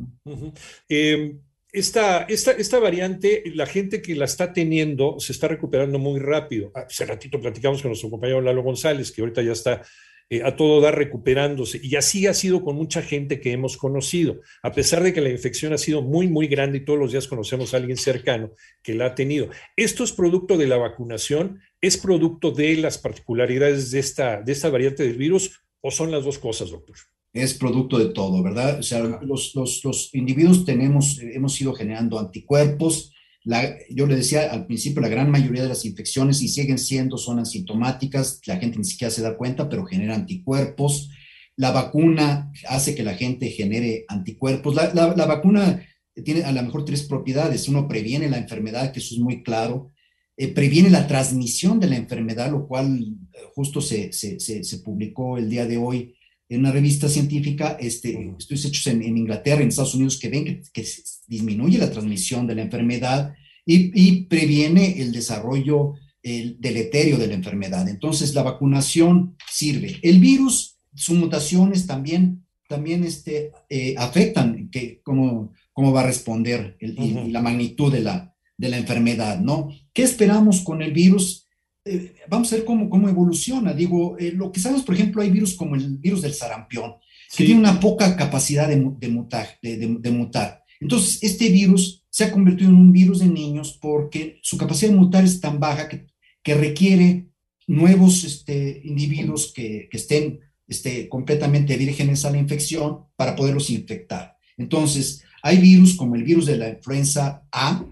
Em, 0.89 1.39
esta, 1.73 2.23
esta, 2.25 2.81
variante, 2.81 3.45
la 3.55 3.67
gente 3.67 4.03
que 4.03 4.17
la 4.17 4.25
está 4.25 4.53
teniendo 4.53 5.21
se 5.21 5.31
está 5.31 5.47
recuperando 5.47 6.01
muy 6.01 6.19
rápido. 6.19 6.73
Hace 6.75 7.07
ratito 7.07 7.41
platicamos 7.41 7.83
con 7.83 7.91
nuestro 7.91 8.11
compañero 8.11 8.41
Lalo 8.41 8.65
González, 8.65 9.13
que 9.13 9.21
ahorita 9.21 9.43
ya 9.43 9.53
está 9.53 9.83
eh, 10.29 10.43
a 10.43 10.57
todo 10.57 10.81
dar 10.81 10.99
recuperándose. 10.99 11.79
Y 11.81 11.95
así 11.95 12.27
ha 12.27 12.35
sido 12.35 12.65
con 12.65 12.75
mucha 12.75 13.01
gente 13.01 13.39
que 13.39 13.53
hemos 13.53 13.77
conocido, 13.77 14.41
a 14.65 14.73
pesar 14.73 15.05
de 15.05 15.13
que 15.13 15.21
la 15.21 15.31
infección 15.31 15.73
ha 15.73 15.79
sido 15.79 16.03
muy, 16.03 16.27
muy 16.27 16.49
grande 16.49 16.79
y 16.79 16.85
todos 16.85 16.99
los 16.99 17.13
días 17.13 17.29
conocemos 17.29 17.75
a 17.75 17.77
alguien 17.77 17.97
cercano 17.97 18.51
que 18.83 18.95
la 18.95 19.07
ha 19.07 19.15
tenido. 19.15 19.51
¿Esto 19.77 20.03
es 20.03 20.11
producto 20.11 20.57
de 20.57 20.67
la 20.67 20.79
vacunación? 20.79 21.61
¿Es 21.81 21.97
producto 21.97 22.51
de 22.51 22.77
las 22.79 22.99
particularidades 22.99 23.93
de 23.93 24.01
esta, 24.01 24.43
de 24.43 24.51
esta 24.51 24.69
variante 24.69 25.05
del 25.05 25.17
virus? 25.17 25.63
¿O 25.83 25.91
son 25.91 26.11
las 26.11 26.25
dos 26.25 26.39
cosas, 26.39 26.71
doctor? 26.71 26.97
es 27.33 27.55
producto 27.55 27.99
de 27.99 28.13
todo, 28.13 28.43
¿verdad? 28.43 28.79
O 28.79 28.83
sea, 28.83 29.01
los, 29.01 29.55
los, 29.55 29.83
los 29.85 30.15
individuos 30.15 30.65
tenemos, 30.65 31.19
hemos 31.21 31.59
ido 31.61 31.73
generando 31.73 32.19
anticuerpos. 32.19 33.13
La, 33.45 33.75
yo 33.91 34.07
le 34.07 34.17
decía 34.17 34.53
al 34.53 34.67
principio, 34.67 35.01
la 35.01 35.09
gran 35.09 35.31
mayoría 35.31 35.63
de 35.63 35.69
las 35.69 35.85
infecciones, 35.85 36.43
y 36.43 36.49
siguen 36.49 36.79
siendo, 36.79 37.17
son 37.17 37.39
asintomáticas, 37.39 38.41
la 38.47 38.59
gente 38.59 38.79
ni 38.79 38.85
siquiera 38.85 39.11
se 39.11 39.23
da 39.23 39.37
cuenta, 39.37 39.69
pero 39.69 39.87
genera 39.87 40.15
anticuerpos. 40.15 41.11
La 41.57 41.71
vacuna 41.71 42.53
hace 42.69 42.95
que 42.95 43.03
la 43.03 43.15
gente 43.15 43.49
genere 43.49 44.05
anticuerpos. 44.09 44.75
La, 44.75 44.93
la, 44.93 45.27
vacuna 45.27 45.83
tiene 46.25 46.45
a 46.45 46.53
lo 46.53 46.63
mejor 46.63 46.85
tres 46.85 47.03
propiedades. 47.05 47.69
Uno 47.69 47.89
previene 47.89 48.29
la 48.29 48.39
enfermedad, 48.39 48.93
que 48.93 49.01
eso 49.01 49.15
es 49.15 49.21
muy 49.21 49.43
claro. 49.43 49.91
Eh, 50.37 50.49
previene 50.49 50.91
la 50.91 51.07
transmisión 51.07 51.81
de 51.81 51.89
la 51.89 51.97
enfermedad, 51.97 52.51
lo 52.51 52.67
cual 52.67 53.17
justo 53.55 53.81
se, 53.81 54.13
se, 54.13 54.41
se, 54.41 54.65
se 54.65 54.79
publicó 54.79 55.39
el 55.39 55.49
día 55.49 55.67
de 55.67 55.79
hoy 55.79 56.15
en 56.55 56.61
una 56.61 56.73
revista 56.73 57.09
científica, 57.09 57.79
este, 57.81 58.31
estudios 58.39 58.67
hechos 58.67 58.87
en, 58.89 59.03
Inglaterra, 59.03 59.63
en 59.63 59.69
Estados 59.69 59.95
Unidos, 59.95 60.19
que 60.19 60.29
ven 60.29 60.63
que, 60.73 60.87
disminuye 61.27 61.79
la 61.79 61.91
transmisión 61.91 62.47
de 62.47 62.55
la 62.55 62.63
enfermedad 62.63 63.33
y, 63.65 64.25
previene 64.25 65.01
el 65.01 65.13
desarrollo 65.13 65.95
el 66.23 66.61
deleterio 66.61 67.17
de 67.17 67.27
la 67.27 67.35
enfermedad. 67.35 67.89
Entonces, 67.89 68.35
la 68.35 68.43
vacunación 68.43 69.35
sirve. 69.51 69.99
El 70.03 70.21
virus, 70.21 70.77
sus 70.95 71.17
mutaciones 71.17 71.87
también, 71.87 72.45
también 72.69 73.03
este, 73.03 73.51
eh, 73.71 73.95
afectan 73.97 74.69
que, 74.71 75.01
cómo, 75.03 75.55
cómo 75.73 75.91
va 75.91 76.03
a 76.03 76.07
responder 76.07 76.77
y, 76.81 77.31
la 77.31 77.41
magnitud 77.41 77.91
de 77.91 78.01
la, 78.01 78.35
de 78.59 78.69
la 78.69 78.77
enfermedad, 78.77 79.41
¿no? 79.41 79.71
¿Qué 79.95 80.03
esperamos 80.03 80.61
con 80.61 80.83
el 80.83 80.93
virus? 80.93 81.47
Eh, 81.85 82.15
vamos 82.29 82.53
a 82.53 82.57
ver 82.57 82.65
cómo, 82.65 82.89
cómo 82.89 83.09
evoluciona. 83.09 83.73
Digo, 83.73 84.17
eh, 84.19 84.33
lo 84.33 84.53
que 84.53 84.61
sabemos, 84.61 84.85
por 84.85 84.95
ejemplo, 84.95 85.23
hay 85.23 85.31
virus 85.31 85.55
como 85.55 85.75
el 85.75 85.99
virus 85.99 86.23
del 86.23 86.35
sarampión, 86.35 86.95
que 87.37 87.45
tiene 87.45 87.61
una 87.61 87.81
poca 87.81 88.17
capacidad 88.17 88.69
de, 88.69 88.77
de, 88.99 89.09
mutar, 89.09 89.59
de, 89.63 90.11
mutar. 90.11 90.63
Entonces, 90.81 91.23
este 91.23 91.49
virus 91.49 92.05
se 92.11 92.25
ha 92.25 92.33
convertido 92.33 92.71
en 92.71 92.77
un 92.77 92.93
virus 92.93 93.21
de 93.21 93.27
niños 93.27 93.79
porque 93.81 94.39
su 94.43 94.57
capacidad 94.59 94.91
de 94.91 94.99
mutar 94.99 95.25
es 95.25 95.41
tan 95.41 95.59
baja 95.59 95.89
que, 95.89 96.07
que 96.43 96.55
requiere 96.55 97.29
nuevos 97.67 98.25
este, 98.25 98.83
individuos 98.85 99.53
que, 99.55 99.89
que 99.91 99.97
estén 99.97 100.41
este, 100.69 101.09
completamente 101.09 101.77
vírgenes 101.77 102.25
a 102.25 102.31
la 102.31 102.39
infección 102.39 103.07
para 103.17 103.35
poderlos 103.35 103.71
infectar. 103.71 104.37
Entonces, 104.57 105.23
hay 105.43 105.59
virus 105.59 105.97
como 105.97 106.15
el 106.15 106.23
virus 106.23 106.47
de 106.47 106.57
la 106.57 106.69
influenza 106.69 107.43
A, 107.51 107.85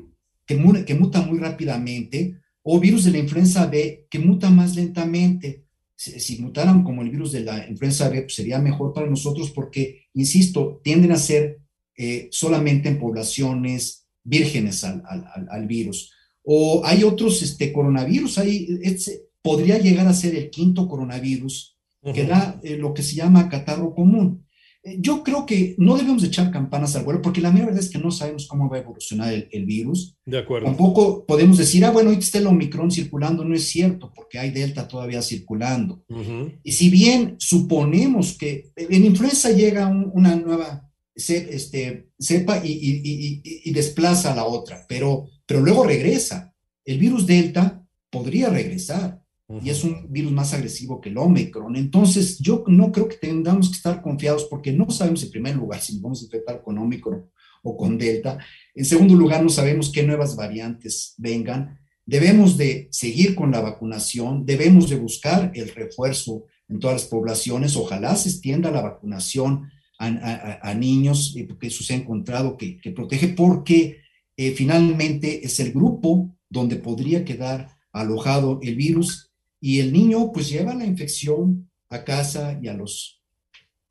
que, 0.47 0.85
que 0.87 0.95
muta 0.95 1.23
muy 1.23 1.39
rápidamente, 1.39 2.41
o 2.73 2.79
virus 2.79 3.03
de 3.03 3.11
la 3.11 3.19
influenza 3.19 3.67
B 3.67 4.07
que 4.09 4.21
muta 4.21 4.49
más 4.49 4.77
lentamente. 4.77 5.65
Si, 5.97 6.41
mutaran 6.41 6.85
como 6.85 7.03
el 7.03 7.11
virus 7.11 7.33
de 7.33 7.41
la 7.41 7.69
influenza 7.69 8.09
B, 8.09 8.23
pues 8.23 8.37
sería 8.37 8.61
mejor 8.61 8.95
para 8.95 9.11
nosotros 9.11 9.50
porque, 9.50 10.05
insisto, 10.15 10.81
tienden 10.85 11.11
a 11.11 11.17
ser 11.17 11.59
eh, 11.97 12.29
solamente 12.31 12.89
en 12.89 13.00
poblaciones 13.00 14.07
vírgenes 14.23 14.85
al, 14.85 15.03
al, 15.50 15.67
virus. 15.67 16.12
O 16.45 16.83
hay 16.85 17.03
otros 17.03 17.43
este, 17.43 17.73
coronavirus, 17.73 18.39
hay, 18.39 18.69
podría 19.43 19.79
llegar 19.79 20.07
a 20.07 20.15
ser 20.15 20.37
el 20.37 20.49
quinto 20.49 20.87
coronavirus, 20.87 21.77
que 22.15 22.25
da 22.25 22.61
eh, 22.62 22.77
lo 22.77 22.95
que 22.95 23.03
se 23.03 23.17
llama 23.17 23.49
catarro 23.49 23.95
común. 23.95 24.47
Eh, 24.83 24.97
yo 24.99 25.23
creo 25.23 25.45
que 25.45 25.75
no 25.79 25.97
debemos 25.97 26.25
echar 26.25 26.51
campanas 26.51 26.97
al 26.97 27.05
vuelo 27.05 27.21
porque 27.21 27.41
la 27.41 27.51
verdad 27.51 27.79
es 27.79 27.91
que 27.91 27.99
no 27.99 28.11
sabemos 28.11 28.47
cómo 28.47 28.69
va 28.69 28.79
a 28.79 28.81
evolucionar 28.81 29.33
el, 29.51 29.67
virus. 29.67 30.17
De 30.25 30.39
acuerdo. 30.39 30.67
Tampoco 30.67 31.27
podemos 31.27 31.59
decir, 31.59 31.85
ah, 31.85 31.91
bueno, 31.91 32.09
ahorita 32.09 32.25
está 32.25 32.39
el 32.39 32.47
Omicron 32.47 32.91
circulando. 32.91 33.45
No 33.45 33.55
es 33.55 33.69
cierto 33.69 34.13
porque 34.15 34.39
hay 34.39 34.51
Delta 34.51 34.89
todavía 34.89 35.23
circulando. 35.23 36.05
Y 36.63 36.73
si 36.73 36.89
bien 36.89 37.37
suponemos 37.39 38.37
que 38.37 38.73
en 38.77 39.05
influenza 39.05 39.51
llega 39.51 39.87
una 39.89 40.35
nueva 40.37 40.91
este, 41.15 42.11
cepa 42.19 42.63
y, 42.65 43.71
desplaza 43.73 44.33
a 44.33 44.37
la 44.37 44.45
otra, 44.45 44.85
pero, 44.89 45.29
pero 45.47 45.61
luego 45.61 45.85
regresa. 45.85 46.55
El 46.85 46.99
virus 46.99 47.27
Delta 47.27 47.87
podría 48.11 48.49
regresar 48.49 49.20
y 49.62 49.71
es 49.71 49.83
un 49.83 50.07
virus 50.12 50.30
más 50.30 50.54
agresivo 50.54 51.00
que 51.00 51.09
el 51.09 51.19
Omicron. 51.19 51.75
Entonces, 51.75 52.38
yo 52.38 52.62
no 52.69 52.92
creo 52.92 53.09
que 53.09 53.16
tengamos 53.16 53.69
que 53.69 53.76
estar 53.76 54.00
confiados 54.00 54.45
porque 54.45 54.73
no 54.73 54.88
sabemos 54.90 55.25
en 55.25 55.30
primer 55.30 55.57
lugar 55.57 55.80
si 55.80 55.95
nos 55.95 56.02
vamos 56.02 56.21
a 56.21 56.25
infectar 56.25 56.62
con 56.62 56.78
Omicron 56.78 57.26
o 57.62 57.76
con 57.76 57.99
Delta. 57.99 58.38
En 58.75 58.85
segundo 58.85 59.14
lugar, 59.14 59.42
no 59.42 59.49
sabemos 59.49 59.90
qué 59.90 60.04
nuevas 60.04 60.37
variantes 60.37 61.14
vengan. 61.19 61.78
Debemos 62.07 62.57
de 62.57 62.88
seguir 62.92 63.35
con 63.35 63.50
la 63.50 63.61
vacunación, 63.61 64.47
debemos 64.47 64.88
de 64.88 64.97
buscar 64.97 65.50
el 65.54 65.69
refuerzo 65.75 66.45
en 66.69 66.78
todas 66.78 67.02
las 67.02 67.11
poblaciones. 67.11 67.76
Ojalá 67.76 68.14
se 68.14 68.28
extienda 68.28 68.71
la 68.71 68.83
vacunación 68.83 69.69
a, 69.99 70.75
niños, 70.75 71.37
porque 71.47 71.66
eso 71.66 71.85
se 71.85 71.92
ha 71.92 71.97
encontrado 71.97 72.57
que, 72.57 72.80
protege, 72.95 73.28
porque 73.28 73.99
eh, 74.37 74.52
finalmente 74.52 75.45
es 75.45 75.61
el 75.61 75.73
grupo 75.73 76.35
donde 76.49 76.76
podría 76.76 77.25
quedar 77.25 77.76
alojado 77.92 78.61
el 78.62 78.76
virus 78.76 79.30
y 79.61 79.81
el 79.81 79.93
niño 79.93 80.33
pues 80.33 80.49
lleva 80.49 80.75
la 80.75 80.87
infección 80.87 81.71
a 81.90 82.05
casa 82.05 82.59
y 82.62 82.69
a 82.69 82.75
los, 82.75 83.23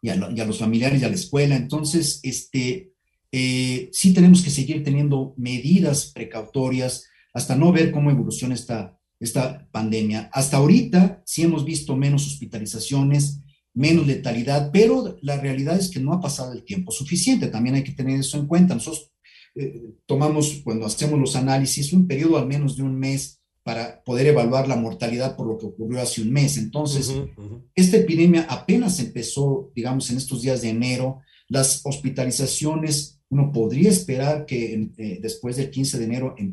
y 0.02 0.10
a, 0.10 0.16
los 0.16 0.58
familiares 0.58 1.02
y 1.02 1.06
a 1.06 1.10
la 1.10 1.16
escuela. 1.16 1.56
Entonces, 1.56 2.20
este, 2.24 2.94
eh, 3.32 3.90
sí 3.92 4.14
tenemos 4.14 4.42
que 4.42 4.50
seguir 4.50 4.84
teniendo 4.84 5.34
medidas 5.38 6.12
precautorias 6.14 7.08
hasta 7.34 7.56
no 7.56 7.72
ver 7.72 7.92
cómo 7.92 8.10
evoluciona 8.10 8.56
esta, 8.56 8.98
esta 9.20 9.68
pandemia. 9.72 10.30
Hasta 10.34 10.58
ahorita 10.58 11.22
sí 11.26 11.44
hemos 11.44 11.66
visto 11.66 11.96
menos 11.96 12.26
hospitalizaciones, 12.26 13.42
menos 13.74 14.08
letalidad, 14.08 14.72
pero 14.72 15.18
la 15.22 15.38
realidad 15.40 15.78
es 15.78 15.90
que 15.90 16.00
no 16.00 16.14
ha 16.14 16.22
pasado 16.22 16.54
el 16.54 16.64
tiempo 16.64 16.92
suficiente. 16.92 17.48
También 17.48 17.76
hay 17.76 17.84
que 17.84 17.92
tener 17.92 18.20
eso 18.20 18.40
en 18.40 18.48
cuenta. 18.48 18.74
Nosotros 18.74 19.12
eh, 19.56 19.82
tomamos, 20.06 20.62
cuando 20.64 20.86
hacemos 20.86 21.20
los 21.20 21.36
análisis, 21.36 21.94
un 21.94 22.08
periodo 22.08 22.38
al 22.38 22.48
menos 22.48 22.78
de 22.78 22.84
un 22.84 22.98
mes 22.98 23.39
para 23.70 24.04
poder 24.04 24.26
evaluar 24.26 24.68
la 24.68 24.76
mortalidad 24.76 25.36
por 25.36 25.46
lo 25.46 25.56
que 25.60 25.68
ocurrió 25.68 26.02
hace 26.02 26.24
un 26.24 26.32
mes. 26.32 26.58
Entonces, 26.58 27.14
esta 27.76 27.98
epidemia 27.98 28.48
apenas 28.50 29.00
empezó, 29.00 29.72
digamos, 29.76 30.10
en 30.10 30.18
estos 30.18 30.42
días 30.42 30.64
de 30.64 30.70
enero. 30.70 31.20
Las 31.50 31.82
hospitalizaciones, 31.84 33.20
uno 33.30 33.52
podría 33.52 33.92
esperar 33.92 34.48
que 34.48 34.90
eh, 34.98 35.20
después 35.22 35.56
del 35.56 35.70
15 35.70 36.00
de 36.00 36.04
enero 36.04 36.36
eh, 36.40 36.50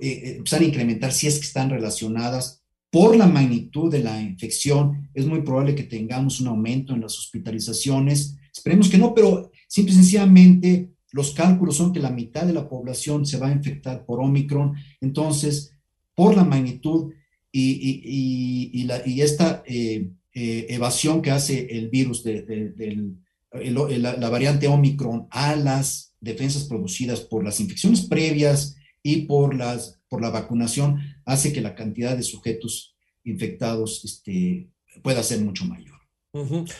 eh, 0.00 0.34
empezar 0.38 0.60
a 0.60 0.64
incrementar 0.64 1.12
si 1.12 1.28
es 1.28 1.38
que 1.38 1.46
están 1.46 1.70
relacionadas. 1.70 2.64
Por 2.90 3.14
la 3.14 3.28
magnitud 3.28 3.88
de 3.88 4.02
la 4.02 4.20
infección, 4.20 5.08
es 5.14 5.26
muy 5.26 5.42
probable 5.42 5.76
que 5.76 5.84
tengamos 5.84 6.40
un 6.40 6.48
aumento 6.48 6.94
en 6.94 7.02
las 7.02 7.16
hospitalizaciones. 7.16 8.34
Esperemos 8.52 8.88
que 8.88 8.98
no, 8.98 9.14
pero 9.14 9.52
simple 9.68 9.92
y 9.92 9.98
sencillamente 9.98 10.90
los 11.12 11.30
cálculos 11.30 11.76
son 11.76 11.92
que 11.92 12.00
la 12.00 12.10
mitad 12.10 12.44
de 12.44 12.54
la 12.54 12.68
población 12.68 13.24
se 13.24 13.38
va 13.38 13.46
a 13.46 13.52
infectar 13.52 14.04
por 14.04 14.18
Omicron. 14.18 14.74
Entonces, 15.00 15.76
por 16.14 16.36
la 16.36 16.44
magnitud 16.44 17.12
y, 17.52 18.86
esta 19.20 19.62
eh, 19.66 20.10
eh, 20.34 20.66
evasión 20.68 21.22
que 21.22 21.30
hace 21.30 21.66
el 21.76 21.88
virus 21.88 22.22
de, 22.22 23.14
la, 23.52 24.30
variante 24.30 24.68
Omicron 24.68 25.26
a 25.30 25.56
las 25.56 26.14
defensas 26.20 26.64
producidas 26.64 27.20
por 27.20 27.44
las 27.44 27.60
infecciones 27.60 28.02
previas 28.02 28.76
y 29.02 29.22
por, 29.22 29.54
la 29.54 30.30
vacunación, 30.30 31.00
hace 31.24 31.52
que 31.52 31.60
la 31.60 31.74
cantidad 31.74 32.16
de 32.16 32.22
sujetos 32.22 32.96
infectados 33.24 34.04
este, 34.04 34.68
pueda 35.02 35.22
ser 35.22 35.40
mucho 35.40 35.64
mayor. 35.64 35.98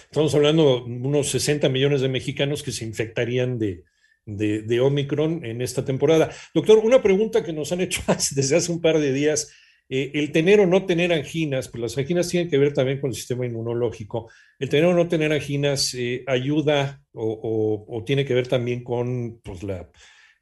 Estamos 0.05 0.35
hablando 0.35 0.85
de 0.87 0.93
unos 0.93 1.31
60 1.31 1.69
millones 1.71 2.03
de 2.03 2.09
mexicanos 2.09 2.63
que 2.63 2.71
se 2.71 2.85
infectarían 2.85 3.59
de, 3.59 3.85
de, 4.27 4.81
Omicron 4.81 5.45
en 5.45 5.63
esta 5.63 5.85
temporada. 5.85 6.31
Doctor, 6.55 6.79
una 6.79 7.03
pregunta 7.03 7.43
que 7.45 7.53
nos 7.53 7.73
han 7.73 7.81
hecho 7.81 8.03
desde 8.35 8.57
hace 8.57 8.73
un 8.73 8.81
par 8.81 8.99
de 8.99 9.13
días. 9.13 9.53
Eh, 9.89 10.13
el 10.15 10.31
tener 10.31 10.61
o 10.61 10.67
no 10.67 10.87
tener 10.87 11.13
anginas, 11.13 11.69
pues 11.69 11.83
las 11.83 11.99
anginas 11.99 12.29
tienen 12.29 12.49
que 12.49 12.59
ver 12.59 12.73
también 12.73 13.01
con 13.01 13.11
el 13.11 13.17
sistema 13.17 13.45
inmunológico. 13.45 14.31
El 14.59 14.69
tener 14.69 14.87
o 14.87 14.95
no 14.95 15.09
tener 15.09 15.33
anginas 15.33 15.95
eh, 15.95 16.23
ayuda 16.29 17.03
o, 17.13 18.03
tiene 18.07 18.25
que 18.25 18.35
ver 18.35 18.47
también 18.47 18.85
con 18.85 19.41
pues, 19.43 19.65
la, 19.65 19.91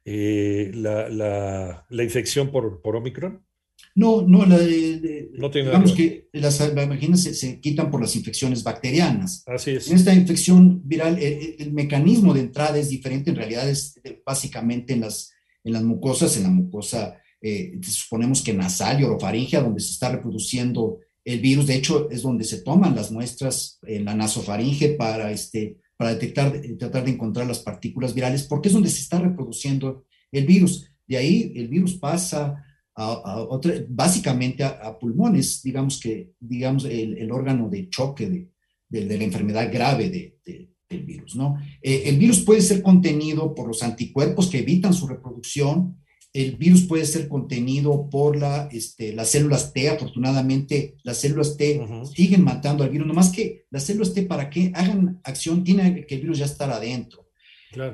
eh, 0.05 0.71
la, 0.75 2.03
infección 2.03 2.51
por, 2.51 2.81
por 2.81 2.95
Omicron. 2.95 3.43
No, 3.95 4.21
no, 4.21 4.45
la, 4.45 4.57
digamos 4.59 5.93
que 5.93 6.29
las 6.33 6.73
vaginas 6.73 7.23
se, 7.23 7.59
quitan 7.59 7.91
por 7.91 8.01
las 8.01 8.15
infecciones 8.15 8.63
bacterianas. 8.63 9.43
Así 9.47 9.71
es. 9.71 9.89
En 9.89 9.95
esta 9.95 10.13
infección 10.13 10.81
viral, 10.87 11.17
el, 11.19 11.73
mecanismo 11.73 12.33
de 12.33 12.41
entrada 12.41 12.77
es 12.77 12.89
diferente, 12.89 13.31
en 13.31 13.35
realidad 13.35 13.69
es 13.69 13.99
básicamente 14.25 14.93
en 14.93 15.01
las, 15.01 15.31
en 15.63 15.73
las 15.73 15.83
mucosas, 15.83 16.37
en 16.37 16.43
la 16.43 16.49
mucosa, 16.49 17.17
eh, 17.41 17.79
suponemos 17.81 18.41
que 18.41 18.53
nasal 18.53 18.99
y 18.99 19.03
orofaringea, 19.03 19.61
donde 19.61 19.81
se 19.81 19.91
está 19.91 20.09
reproduciendo 20.11 20.99
el 21.25 21.39
virus. 21.39 21.67
De 21.67 21.75
hecho, 21.75 22.09
es 22.09 22.21
donde 22.21 22.43
se 22.43 22.61
toman 22.61 22.95
las 22.95 23.11
muestras 23.11 23.79
en 23.83 24.05
la 24.05 24.15
nasofaringe 24.15 24.89
para, 24.89 25.31
este, 25.31 25.77
para 25.97 26.13
detectar, 26.13 26.61
tratar 26.77 27.05
de 27.05 27.11
encontrar 27.11 27.47
las 27.47 27.59
partículas 27.59 28.13
virales, 28.13 28.43
porque 28.43 28.69
es 28.69 28.73
donde 28.73 28.89
se 28.89 29.01
está 29.01 29.19
reproduciendo 29.19 30.05
el 30.31 30.45
virus. 30.45 30.89
De 31.07 31.17
ahí 31.17 31.53
el 31.55 31.67
virus 31.67 31.97
pasa 31.97 32.63
a, 32.99 33.41
otra, 33.43 33.73
básicamente 33.87 34.63
a, 34.63 34.97
pulmones, 34.99 35.61
digamos 35.63 35.99
que, 35.99 36.33
digamos, 36.39 36.85
el, 36.85 37.31
órgano 37.31 37.69
de 37.69 37.89
choque 37.89 38.29
de, 38.29 38.49
de, 38.89 39.17
la 39.17 39.23
enfermedad 39.23 39.71
grave 39.71 40.09
de, 40.09 40.37
del 40.89 41.03
virus, 41.05 41.35
¿no? 41.35 41.57
Eh, 41.81 42.03
el 42.05 42.17
virus 42.17 42.41
puede 42.41 42.61
ser 42.61 42.81
contenido 42.81 43.55
por 43.55 43.67
los 43.67 43.83
anticuerpos 43.83 44.47
que 44.47 44.59
evitan 44.59 44.93
su 44.93 45.07
reproducción, 45.07 45.97
el 46.33 46.57
virus 46.57 46.83
puede 46.83 47.05
ser 47.05 47.27
contenido 47.27 48.07
por 48.09 48.37
la, 48.37 48.69
este, 48.71 49.13
las 49.13 49.29
células 49.29 49.73
T. 49.73 49.89
Afortunadamente, 49.89 50.95
las 51.03 51.17
células 51.17 51.57
T 51.57 51.81
siguen 52.13 52.43
matando 52.43 52.83
al 52.83 52.91
virus, 52.91 53.07
nomás 53.07 53.29
que 53.29 53.65
las 53.71 53.83
células 53.83 54.13
T 54.13 54.23
para 54.23 54.49
que 54.49 54.71
hagan 54.75 55.19
acción 55.23 55.63
tiene 55.63 56.05
que 56.05 56.15
el 56.15 56.21
virus 56.21 56.39
ya 56.39 56.45
estar 56.45 56.69
adentro. 56.69 57.28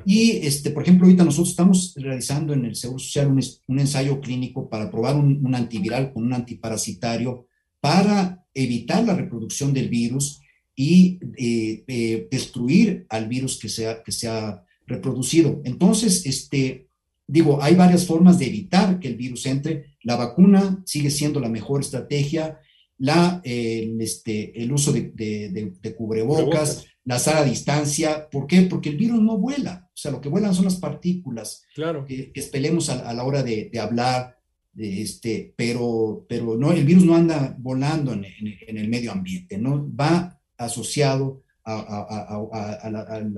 Y, 0.04 0.30
este, 0.46 0.70
por 0.70 0.82
ejemplo, 0.82 1.06
ahorita 1.06 1.24
nosotros 1.24 1.50
estamos 1.50 1.94
realizando 1.96 2.54
en 2.54 2.64
el 2.64 2.76
Seguro 2.76 2.98
Social 2.98 3.28
un, 3.28 3.78
ensayo 3.78 4.20
clínico 4.20 4.68
para 4.68 4.90
probar 4.90 5.16
un, 5.16 5.54
antiviral 5.54 6.12
con 6.12 6.24
un 6.24 6.32
antiparasitario 6.32 7.46
para 7.80 8.44
evitar 8.54 9.04
la 9.04 9.14
reproducción 9.14 9.72
del 9.72 9.88
virus 9.88 10.40
y 10.74 11.18
eh, 11.36 11.84
eh, 11.86 12.28
destruir 12.30 13.06
al 13.08 13.28
virus 13.28 13.58
que 13.58 13.68
se, 13.68 13.86
ha, 13.86 14.02
que 14.02 14.12
se 14.12 14.28
ha 14.28 14.62
reproducido. 14.86 15.60
Entonces, 15.64 16.24
este, 16.26 16.88
digo, 17.26 17.62
hay 17.62 17.74
varias 17.74 18.06
formas 18.06 18.38
de 18.38 18.46
evitar 18.46 18.98
que 18.98 19.08
el 19.08 19.16
virus 19.16 19.46
entre. 19.46 19.96
La 20.02 20.16
vacuna 20.16 20.82
sigue 20.86 21.10
siendo 21.10 21.40
la 21.40 21.48
mejor 21.48 21.80
estrategia, 21.80 22.60
la, 22.98 23.40
el, 23.44 24.00
este, 24.00 24.62
el 24.62 24.72
uso 24.72 24.92
de, 24.92 25.10
de, 25.12 25.94
cubrebocas, 25.94 26.86
la 27.06 27.18
sala 27.18 27.40
a 27.40 27.44
distancia. 27.44 28.28
¿Por 28.28 28.46
qué? 28.46 28.62
Porque 28.62 28.90
el 28.90 28.96
virus 28.96 29.20
no 29.22 29.38
vuela. 29.38 29.88
O 29.88 29.96
sea, 29.96 30.10
lo 30.10 30.20
que 30.20 30.28
vuelan 30.28 30.54
son 30.54 30.66
las 30.66 30.76
partículas 30.76 31.64
claro. 31.74 32.04
que, 32.04 32.30
que 32.32 32.40
espelemos 32.40 32.90
a, 32.90 33.12
la 33.14 33.24
hora 33.24 33.42
de, 33.42 33.70
hablar, 33.80 34.36
de 34.72 35.02
este, 35.02 35.54
pero, 35.56 36.26
pero 36.28 36.56
no, 36.56 36.72
el 36.72 36.84
virus 36.84 37.04
no 37.04 37.16
anda 37.16 37.56
volando 37.58 38.12
en, 38.12 38.24
en, 38.24 38.76
el 38.76 38.88
medio 38.88 39.12
ambiente, 39.12 39.56
¿no? 39.56 39.88
Va 39.98 40.38
asociado 40.58 41.42
a, 41.64 41.78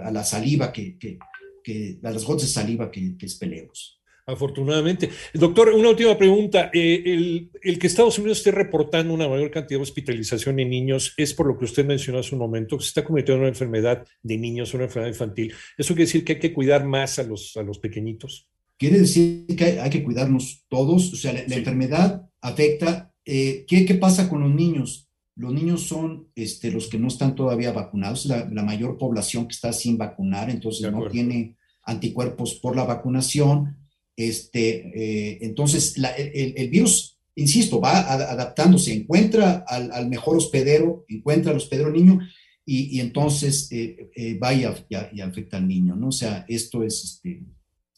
a 0.05 0.11
la, 0.11 0.25
saliva 0.25 0.73
que, 0.73 0.99
que, 0.99 1.19
que, 1.63 1.99
a 2.03 2.11
las 2.11 2.25
gotas 2.25 2.43
de 2.43 2.49
saliva 2.49 2.91
que, 2.91 3.17
que 3.17 3.27
expelemos 3.27 3.98
afortunadamente. 4.29 5.09
Doctor, 5.33 5.71
una 5.71 5.89
última 5.89 6.17
pregunta. 6.17 6.71
Eh, 6.73 7.03
el, 7.07 7.51
el, 7.63 7.79
que 7.79 7.87
Estados 7.87 8.19
Unidos 8.19 8.39
esté 8.39 8.51
reportando 8.51 9.15
una 9.15 9.27
mayor 9.27 9.51
cantidad 9.51 9.79
de 9.79 9.83
hospitalización 9.83 10.61
en 10.61 10.69
niños 10.69 11.15
es 11.17 11.33
por 11.33 11.47
lo 11.47 11.59
que 11.59 11.65
usted 11.65 11.87
mencionó 11.87 12.19
hace 12.19 12.35
un 12.35 12.41
momento, 12.41 12.77
que 12.77 12.85
se 12.85 12.89
está 12.89 13.05
cometiendo 13.05 13.41
una 13.41 13.49
enfermedad 13.49 14.07
de 14.23 14.37
niños, 14.37 14.75
una 14.75 14.85
enfermedad 14.85 15.13
infantil. 15.13 15.55
¿Eso 15.77 15.95
quiere 15.95 16.07
decir 16.07 16.25
que 16.25 16.35
hay 16.35 16.39
que 16.39 16.53
cuidar 16.53 16.85
más 16.85 17.19
a 17.19 17.23
los, 17.23 17.57
a 17.57 17.63
los 17.63 17.79
pequeñitos? 17.79 18.49
Quiere 18.77 19.01
decir 19.01 19.47
que 19.57 19.81
hay, 19.81 19.91
que 19.91 20.05
cuidarnos 20.05 20.67
todos. 20.69 21.13
O 21.13 21.17
sea, 21.17 21.33
la, 21.33 21.57
enfermedad 21.57 22.29
afecta. 22.43 23.13
Eh, 23.25 23.65
¿qué, 23.67 23.87
¿qué, 23.87 23.95
pasa 23.95 24.29
con 24.29 24.43
los 24.43 24.55
niños? 24.55 25.09
Los 25.37 25.55
niños 25.55 25.83
son 25.83 26.29
este, 26.35 26.71
los 26.71 26.89
que 26.89 26.99
no 26.99 27.09
están 27.09 27.35
todavía 27.35 27.73
vacunados, 27.73 28.27
la, 28.27 28.49
la 28.51 28.63
mayor 28.63 28.99
población 28.99 29.47
que 29.47 29.55
está 29.55 29.73
sin 29.73 29.97
vacunar, 29.97 30.51
entonces 30.51 30.91
no 30.93 31.09
tiene 31.09 31.57
anticuerpos 31.85 32.55
por 32.57 32.77
la 32.77 32.85
vacunación 32.85 33.88
este, 34.19 34.91
eh, 34.97 35.39
entonces, 35.43 35.95
el, 35.97 36.69
virus, 36.71 37.21
insisto, 37.37 37.81
va 37.81 38.01
adaptándose, 38.01 38.93
encuentra 38.93 39.65
al, 39.69 40.09
mejor 40.09 40.37
hospedero, 40.37 41.05
encuentra 41.09 41.53
al 41.53 41.59
hospedero 41.59 41.93
niño 41.93 42.19
y, 42.67 42.99
entonces 42.99 43.71
eh, 43.71 44.11
eh, 44.17 44.37
va 44.37 44.53
y, 44.53 44.65
afecta 44.65 45.59
al 45.59 45.69
niño, 45.69 45.95
¿no? 45.95 46.09
O 46.09 46.13
sea, 46.13 46.45
esto 46.49 46.83
es, 46.83 47.05
este, 47.05 47.45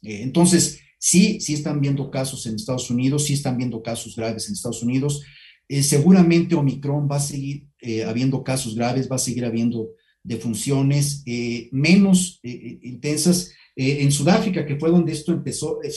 entonces, 0.02 0.80
sí, 0.98 1.40
sí 1.40 1.54
están 1.54 1.80
viendo 1.80 2.10
casos 2.10 2.44
en 2.44 2.56
Estados 2.56 2.90
Unidos, 2.90 3.24
sí 3.24 3.32
están 3.32 3.56
viendo 3.56 3.82
casos 3.82 4.14
graves 4.14 4.46
en 4.46 4.52
Estados 4.52 4.82
Unidos. 4.82 5.22
seguramente 5.70 6.54
Omicron 6.54 7.08
va 7.10 7.16
a 7.16 7.20
seguir 7.20 7.66
habiendo 8.06 8.44
casos 8.44 8.74
graves, 8.74 9.10
va 9.10 9.16
a 9.16 9.18
seguir 9.26 9.46
habiendo 9.46 9.88
defunciones 10.22 11.24
menos 11.72 12.40
intensas 12.42 13.54
eh, 13.76 14.02
en 14.02 14.10
Sudáfrica, 14.10 14.66
que 14.66 14.76
fue 14.76 14.90
donde 14.90 15.12
esto 15.12 15.32
empezó, 15.32 15.80
eh, 15.82 15.92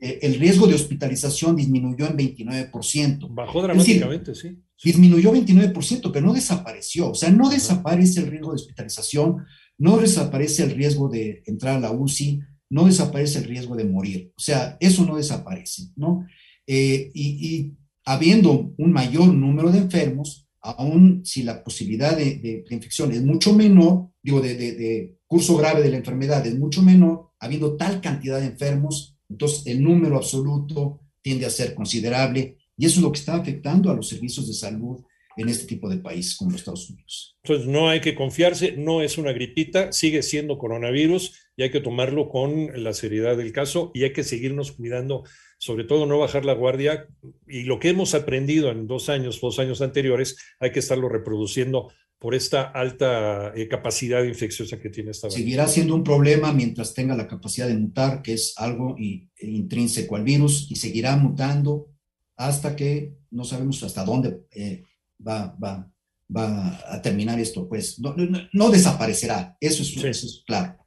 eh, 0.00 0.18
el 0.22 0.34
riesgo 0.34 0.66
de 0.66 0.74
hospitalización 0.74 1.56
disminuyó 1.56 2.06
en 2.06 2.16
29%. 2.16 3.28
Bajó 3.30 3.62
dramáticamente, 3.62 4.34
sí. 4.34 4.58
Disminuyó 4.82 5.32
29%, 5.32 6.10
pero 6.12 6.26
no 6.26 6.34
desapareció. 6.34 7.10
O 7.10 7.14
sea, 7.14 7.30
no 7.30 7.48
desaparece 7.48 8.20
el 8.20 8.26
riesgo 8.26 8.50
de 8.50 8.56
hospitalización, 8.56 9.46
no 9.78 9.96
desaparece 9.98 10.64
el 10.64 10.72
riesgo 10.72 11.08
de 11.08 11.42
entrar 11.46 11.76
a 11.76 11.80
la 11.80 11.92
UCI, 11.92 12.40
no 12.70 12.84
desaparece 12.84 13.38
el 13.38 13.44
riesgo 13.44 13.76
de 13.76 13.84
morir. 13.84 14.32
O 14.36 14.40
sea, 14.40 14.76
eso 14.80 15.06
no 15.06 15.16
desaparece, 15.16 15.84
¿no? 15.96 16.26
y, 16.66 17.72
habiendo 18.06 18.74
un 18.76 18.92
mayor 18.92 19.32
número 19.32 19.70
de 19.70 19.78
enfermos, 19.78 20.43
aún 20.64 21.24
si 21.24 21.42
la 21.42 21.62
posibilidad 21.62 22.16
de, 22.16 22.64
infección 22.70 23.12
es 23.12 23.22
mucho 23.22 23.52
menor, 23.54 24.08
digo, 24.22 24.40
de 24.40 25.16
curso 25.26 25.56
grave 25.56 25.82
de 25.82 25.90
la 25.90 25.96
enfermedad 25.96 26.46
es 26.46 26.58
mucho 26.58 26.82
menor, 26.82 27.30
habiendo 27.38 27.76
tal 27.76 28.00
cantidad 28.00 28.40
de 28.40 28.46
enfermos, 28.46 29.16
entonces 29.28 29.66
el 29.66 29.82
número 29.82 30.16
absoluto 30.16 31.00
tiende 31.22 31.46
a 31.46 31.50
ser 31.50 31.74
considerable 31.74 32.58
y 32.76 32.86
eso 32.86 32.96
es 32.96 33.02
lo 33.02 33.12
que 33.12 33.18
está 33.18 33.34
afectando 33.34 33.90
a 33.90 33.94
los 33.94 34.08
servicios 34.08 34.46
de 34.46 34.54
salud 34.54 35.02
en 35.36 35.48
este 35.48 35.66
tipo 35.66 35.88
de 35.88 35.98
países 35.98 36.36
como 36.36 36.52
los 36.52 36.60
Estados 36.60 36.88
Unidos. 36.90 37.36
Entonces 37.42 37.66
no 37.66 37.88
hay 37.88 38.00
que 38.00 38.14
confiarse, 38.14 38.76
no 38.76 39.02
es 39.02 39.18
una 39.18 39.32
gripita, 39.32 39.90
sigue 39.92 40.22
siendo 40.22 40.58
coronavirus 40.58 41.32
y 41.56 41.64
hay 41.64 41.70
que 41.70 41.80
tomarlo 41.80 42.28
con 42.28 42.70
la 42.82 42.92
seriedad 42.92 43.36
del 43.36 43.52
caso 43.52 43.90
y 43.94 44.04
hay 44.04 44.12
que 44.12 44.24
seguirnos 44.24 44.72
cuidando, 44.72 45.24
sobre 45.64 45.84
todo 45.84 46.04
no 46.04 46.18
bajar 46.18 46.44
la 46.44 46.52
guardia 46.52 47.08
y 47.48 47.62
lo 47.62 47.78
que 47.78 47.88
hemos 47.88 48.14
aprendido 48.14 48.70
en 48.70 48.86
dos 48.86 49.08
años, 49.08 49.40
dos 49.40 49.58
años 49.58 49.80
anteriores, 49.80 50.36
hay 50.60 50.72
que 50.72 50.80
estarlo 50.80 51.08
reproduciendo 51.08 51.90
por 52.18 52.34
esta 52.34 52.64
alta 52.64 53.52
eh, 53.54 53.66
capacidad 53.66 54.22
infecciosa 54.24 54.78
que 54.78 54.90
tiene 54.90 55.10
esta 55.10 55.30
Seguirá 55.30 55.66
siendo 55.66 55.94
un 55.94 56.04
problema 56.04 56.52
mientras 56.52 56.92
tenga 56.92 57.16
la 57.16 57.26
capacidad 57.26 57.66
de 57.66 57.78
mutar, 57.78 58.20
que 58.20 58.34
es 58.34 58.52
algo 58.56 58.94
intrínseco 59.40 60.16
al 60.16 60.24
virus, 60.24 60.70
y 60.70 60.76
seguirá 60.76 61.16
mutando 61.16 61.88
hasta 62.36 62.76
que 62.76 63.14
no 63.30 63.44
sabemos 63.44 63.82
hasta 63.82 64.04
dónde 64.04 64.40
eh, 64.50 64.82
va, 65.26 65.56
va, 65.62 65.90
va, 66.34 66.80
a 66.92 67.00
terminar 67.00 67.40
esto. 67.40 67.66
Pues 67.68 67.98
no, 68.00 68.14
no, 68.52 68.70
desaparecerá, 68.70 69.56
eso 69.60 69.82
es, 69.82 69.96
eso 69.96 70.26
es 70.26 70.42
claro. 70.46 70.83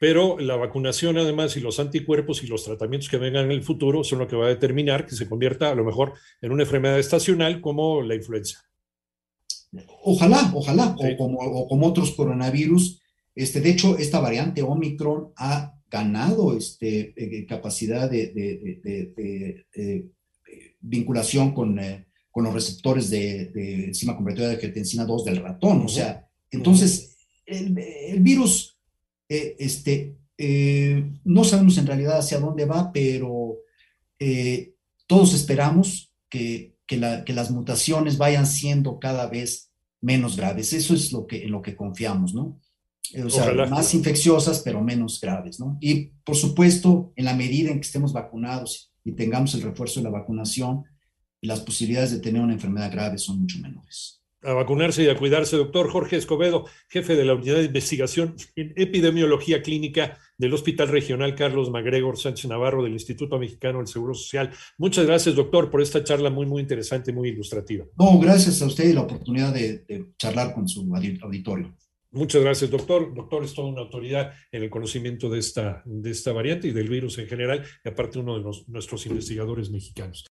Pero 0.00 0.38
la 0.38 0.56
vacunación, 0.56 1.16
además, 1.18 1.56
y 1.56 1.60
los 1.60 1.80
anticuerpos 1.80 2.42
y 2.42 2.46
los 2.46 2.64
tratamientos 2.64 3.08
que 3.08 3.16
vengan 3.16 3.46
en 3.46 3.52
el 3.52 3.62
futuro 3.62 4.04
son 4.04 4.18
lo 4.18 4.28
que 4.28 4.36
va 4.36 4.46
a 4.46 4.50
determinar 4.50 5.06
que 5.06 5.14
se 5.14 5.28
convierta 5.28 5.70
a 5.70 5.74
lo 5.74 5.84
mejor 5.84 6.14
en 6.40 6.52
una 6.52 6.64
enfermedad 6.64 6.98
estacional 6.98 7.60
como 7.60 8.02
la 8.02 8.14
influenza. 8.14 8.64
Ojalá, 10.02 10.52
ojalá, 10.54 10.94
o, 10.98 11.16
como, 11.16 11.68
como 11.68 11.86
otros 11.86 12.12
coronavirus. 12.12 13.00
Este, 13.34 13.60
de 13.60 13.70
hecho, 13.70 13.98
esta 13.98 14.20
variante 14.20 14.62
Omicron 14.62 15.32
ha 15.36 15.74
ganado 15.90 16.56
este, 16.56 17.14
eh, 17.16 17.46
capacidad 17.46 18.10
de, 18.10 18.32
vinculación 20.80 21.52
con, 21.52 21.78
eh, 21.78 22.06
con, 22.30 22.44
los 22.44 22.52
receptores 22.52 23.10
de, 23.10 23.50
enzima 23.86 24.16
convertida 24.16 24.48
de 24.48 24.54
angiotensina 24.54 25.04
2 25.04 25.24
del 25.24 25.36
ratón. 25.36 25.84
O 25.84 25.88
sea, 25.88 26.28
entonces, 26.50 27.16
el, 27.46 27.74
virus, 28.20 28.73
eh, 29.36 29.56
este, 29.58 30.16
no 31.24 31.44
sabemos 31.44 31.78
en 31.78 31.86
realidad 31.86 32.18
hacia 32.18 32.40
dónde 32.40 32.64
va, 32.64 32.92
pero 32.92 33.58
todos 35.06 35.34
esperamos 35.34 36.12
que 36.28 36.74
que, 36.86 37.32
las 37.32 37.50
mutaciones 37.50 38.18
vayan 38.18 38.46
siendo 38.46 38.98
cada 38.98 39.26
vez 39.26 39.70
menos 40.00 40.36
graves. 40.36 40.72
Eso 40.72 40.94
es 40.94 41.12
lo 41.12 41.26
que, 41.26 41.44
en 41.44 41.52
lo 41.52 41.62
que 41.62 41.76
confiamos, 41.76 42.34
¿no? 42.34 42.60
O 43.24 43.30
sea, 43.30 43.52
más 43.66 43.94
infecciosas, 43.94 44.60
pero 44.60 44.82
menos 44.82 45.20
graves, 45.20 45.60
¿no? 45.60 45.76
Y 45.80 46.06
por 46.24 46.36
supuesto, 46.36 47.12
en 47.16 47.26
la 47.26 47.34
medida 47.34 47.70
en 47.70 47.78
que 47.78 47.86
estemos 47.86 48.12
vacunados 48.12 48.92
y 49.04 49.12
tengamos 49.12 49.54
el 49.54 49.62
refuerzo 49.62 50.00
de 50.00 50.04
la 50.04 50.10
vacunación, 50.10 50.84
las 51.42 51.60
posibilidades 51.60 52.10
de 52.10 52.20
tener 52.20 52.40
una 52.40 52.54
enfermedad 52.54 52.90
grave 52.90 53.18
son 53.18 53.40
mucho 53.40 53.58
menores. 53.60 54.22
A 54.44 54.52
vacunarse 54.52 55.02
y 55.02 55.08
a 55.08 55.16
cuidarse, 55.16 55.56
doctor 55.56 55.88
Jorge 55.88 56.16
Escobedo, 56.16 56.66
jefe 56.88 57.16
de 57.16 57.24
la 57.24 57.34
unidad 57.34 57.56
de 57.56 57.64
investigación 57.64 58.36
en 58.56 58.74
epidemiología 58.76 59.62
clínica 59.62 60.18
del 60.36 60.52
Hospital 60.52 60.88
Regional 60.88 61.34
Carlos 61.34 61.70
Magregor 61.70 62.18
Sánchez 62.18 62.50
Navarro 62.50 62.82
del 62.82 62.92
Instituto 62.92 63.38
Mexicano 63.38 63.78
del 63.78 63.86
Seguro 63.86 64.12
Social. 64.12 64.50
Muchas 64.76 65.06
gracias, 65.06 65.34
doctor, 65.34 65.70
por 65.70 65.80
esta 65.80 66.04
charla 66.04 66.28
muy, 66.28 66.44
muy 66.44 66.60
interesante, 66.60 67.10
muy 67.10 67.30
ilustrativa. 67.30 67.86
No, 67.98 68.18
gracias 68.18 68.60
a 68.60 68.66
usted 68.66 68.90
y 68.90 68.92
la 68.92 69.00
oportunidad 69.00 69.54
de, 69.54 69.78
de 69.78 70.12
charlar 70.18 70.52
con 70.52 70.68
su 70.68 70.82
auditorio. 71.22 71.74
Muchas 72.14 72.42
gracias, 72.42 72.70
doctor. 72.70 73.12
Doctor 73.12 73.42
es 73.42 73.54
toda 73.54 73.66
una 73.66 73.80
autoridad 73.80 74.32
en 74.52 74.62
el 74.62 74.70
conocimiento 74.70 75.28
de 75.28 75.40
esta, 75.40 75.82
de 75.84 76.12
esta 76.12 76.32
variante 76.32 76.68
y 76.68 76.70
del 76.70 76.88
virus 76.88 77.18
en 77.18 77.26
general, 77.26 77.64
y 77.84 77.88
aparte 77.88 78.20
uno 78.20 78.36
de 78.36 78.44
los, 78.44 78.68
nuestros 78.68 79.04
investigadores 79.06 79.68
mexicanos. 79.68 80.22